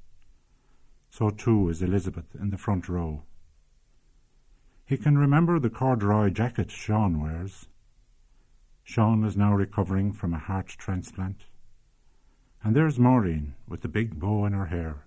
So 1.11 1.29
too 1.29 1.69
is 1.69 1.83
Elizabeth 1.83 2.35
in 2.41 2.49
the 2.49 2.57
front 2.57 2.89
row. 2.89 3.25
He 4.87 4.97
can 4.97 5.19
remember 5.19 5.61
the 5.61 5.69
corduroy 5.69 6.31
jacket 6.31 6.71
Sean 6.71 7.21
wears. 7.21 7.67
Sean 8.85 9.25
is 9.25 9.37
now 9.37 9.55
recovering 9.55 10.13
from 10.13 10.35
a 10.35 10.39
heart 10.39 10.69
transplant. 10.69 11.47
And 12.63 12.77
there's 12.77 12.99
Maureen 12.99 13.55
with 13.67 13.81
the 13.81 13.89
big 13.89 14.21
bow 14.21 14.45
in 14.45 14.53
her 14.53 14.67
hair. 14.67 15.07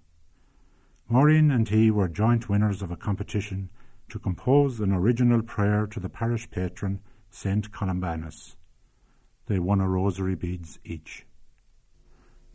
Maureen 1.07 1.51
and 1.51 1.69
he 1.69 1.89
were 1.89 2.09
joint 2.09 2.49
winners 2.49 2.82
of 2.82 2.91
a 2.91 2.97
competition 2.97 3.69
to 4.09 4.19
compose 4.19 4.80
an 4.80 4.91
original 4.91 5.41
prayer 5.41 5.86
to 5.88 5.99
the 5.99 6.09
parish 6.09 6.49
patron, 6.49 6.99
Saint 7.30 7.71
Columbanus. 7.71 8.55
They 9.45 9.59
won 9.59 9.80
a 9.80 9.88
rosary 9.88 10.36
beads 10.36 10.80
each. 10.84 11.25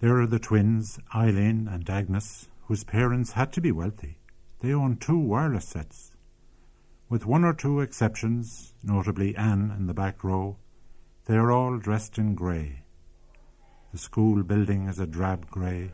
There 0.00 0.20
are 0.20 0.26
the 0.26 0.40
twins, 0.40 0.98
Eileen 1.14 1.68
and 1.68 1.88
Agnes, 1.88 2.48
whose 2.66 2.84
parents 2.84 3.32
had 3.32 3.52
to 3.52 3.60
be 3.60 3.70
wealthy. 3.70 4.18
They 4.60 4.74
own 4.74 4.96
two 4.96 5.18
wireless 5.18 5.66
sets. 5.66 6.12
With 7.08 7.26
one 7.26 7.44
or 7.44 7.54
two 7.54 7.80
exceptions, 7.80 8.74
notably 8.82 9.36
Anne 9.36 9.72
in 9.76 9.86
the 9.86 9.94
back 9.94 10.24
row, 10.24 10.56
they 11.26 11.34
are 11.34 11.52
all 11.52 11.78
dressed 11.78 12.18
in 12.18 12.34
grey. 12.34 12.82
The 13.92 13.98
school 13.98 14.42
building 14.42 14.88
is 14.88 14.98
a 14.98 15.06
drab 15.06 15.48
grey. 15.50 15.92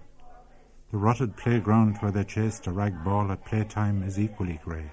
The 0.90 0.96
rotted 0.96 1.36
playground 1.36 1.98
where 1.98 2.12
they 2.12 2.24
chased 2.24 2.66
a 2.66 2.72
rag 2.72 3.04
ball 3.04 3.30
at 3.30 3.44
playtime 3.44 4.02
is 4.02 4.18
equally 4.18 4.58
grey. 4.64 4.90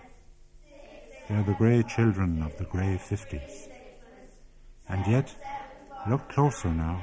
They 1.30 1.36
are 1.36 1.44
the 1.44 1.54
grey 1.54 1.84
children 1.84 2.44
of 2.44 2.58
the 2.58 2.66
grey 2.66 2.98
fifties. 2.98 3.70
And 4.90 5.08
yet, 5.08 5.34
look 6.10 6.28
closer 6.30 6.70
now. 6.70 7.02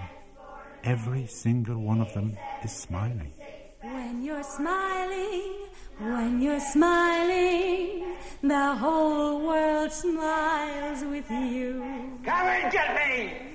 Every 0.85 1.27
single 1.27 1.79
one 1.79 2.01
of 2.01 2.13
them 2.13 2.37
is 2.63 2.73
smiling. 2.73 3.33
When 3.81 4.23
you're 4.23 4.45
smiling, 4.45 5.55
when 5.99 6.41
you're 6.41 6.61
smiling, 6.61 8.02
the 8.43 8.75
whole 8.75 9.47
world 9.47 9.93
smiles 9.93 11.05
with 11.05 11.31
you. 11.31 11.83
Come 12.25 12.47
and 12.47 12.73
get 12.73 12.95
me! 12.97 13.53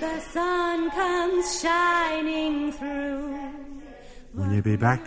The 0.00 0.20
sun 0.20 0.90
comes 0.90 1.60
shining 1.60 2.72
through. 2.72 3.38
Will 4.34 4.52
you 4.52 4.62
be 4.62 4.76
back? 4.76 5.06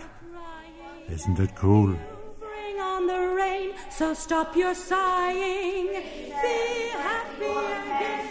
Isn't 1.10 1.40
it 1.40 1.56
cool? 1.56 1.96
Bring 2.40 2.80
on 2.80 3.06
the 3.08 3.36
rain, 3.36 3.74
so 3.90 4.14
stop 4.14 4.56
your 4.56 4.74
sighing. 4.74 5.88
Be 5.88 6.90
happy 6.92 7.46
again. 7.46 8.26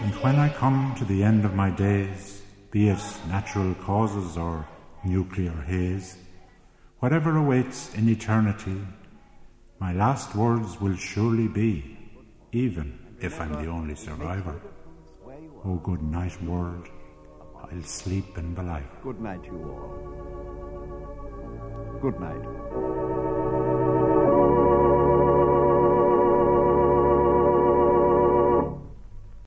And 0.00 0.14
when 0.22 0.36
I 0.36 0.48
come 0.48 0.94
to 0.98 1.04
the 1.04 1.22
end 1.22 1.44
of 1.44 1.54
my 1.54 1.70
days, 1.70 2.37
be 2.78 2.88
it 2.90 3.04
natural 3.26 3.74
causes 3.74 4.36
or 4.36 4.64
nuclear 5.04 5.56
haze, 5.66 6.16
whatever 7.00 7.36
awaits 7.36 7.92
in 7.94 8.08
eternity, 8.08 8.78
my 9.80 9.92
last 9.92 10.36
words 10.36 10.80
will 10.80 10.94
surely 10.94 11.48
be, 11.48 11.98
even 12.52 12.96
if 13.20 13.40
I'm 13.40 13.54
the 13.54 13.66
only 13.66 13.96
survivor. 13.96 14.60
Oh, 15.64 15.80
good 15.82 16.04
night, 16.04 16.40
world. 16.40 16.86
I'll 17.60 17.82
sleep 17.82 18.38
in 18.38 18.54
Ballivor. 18.54 19.02
Good 19.02 19.20
night, 19.20 19.44
you 19.44 19.58
all. 19.72 19.92
Good 22.00 22.20
night. 22.20 23.07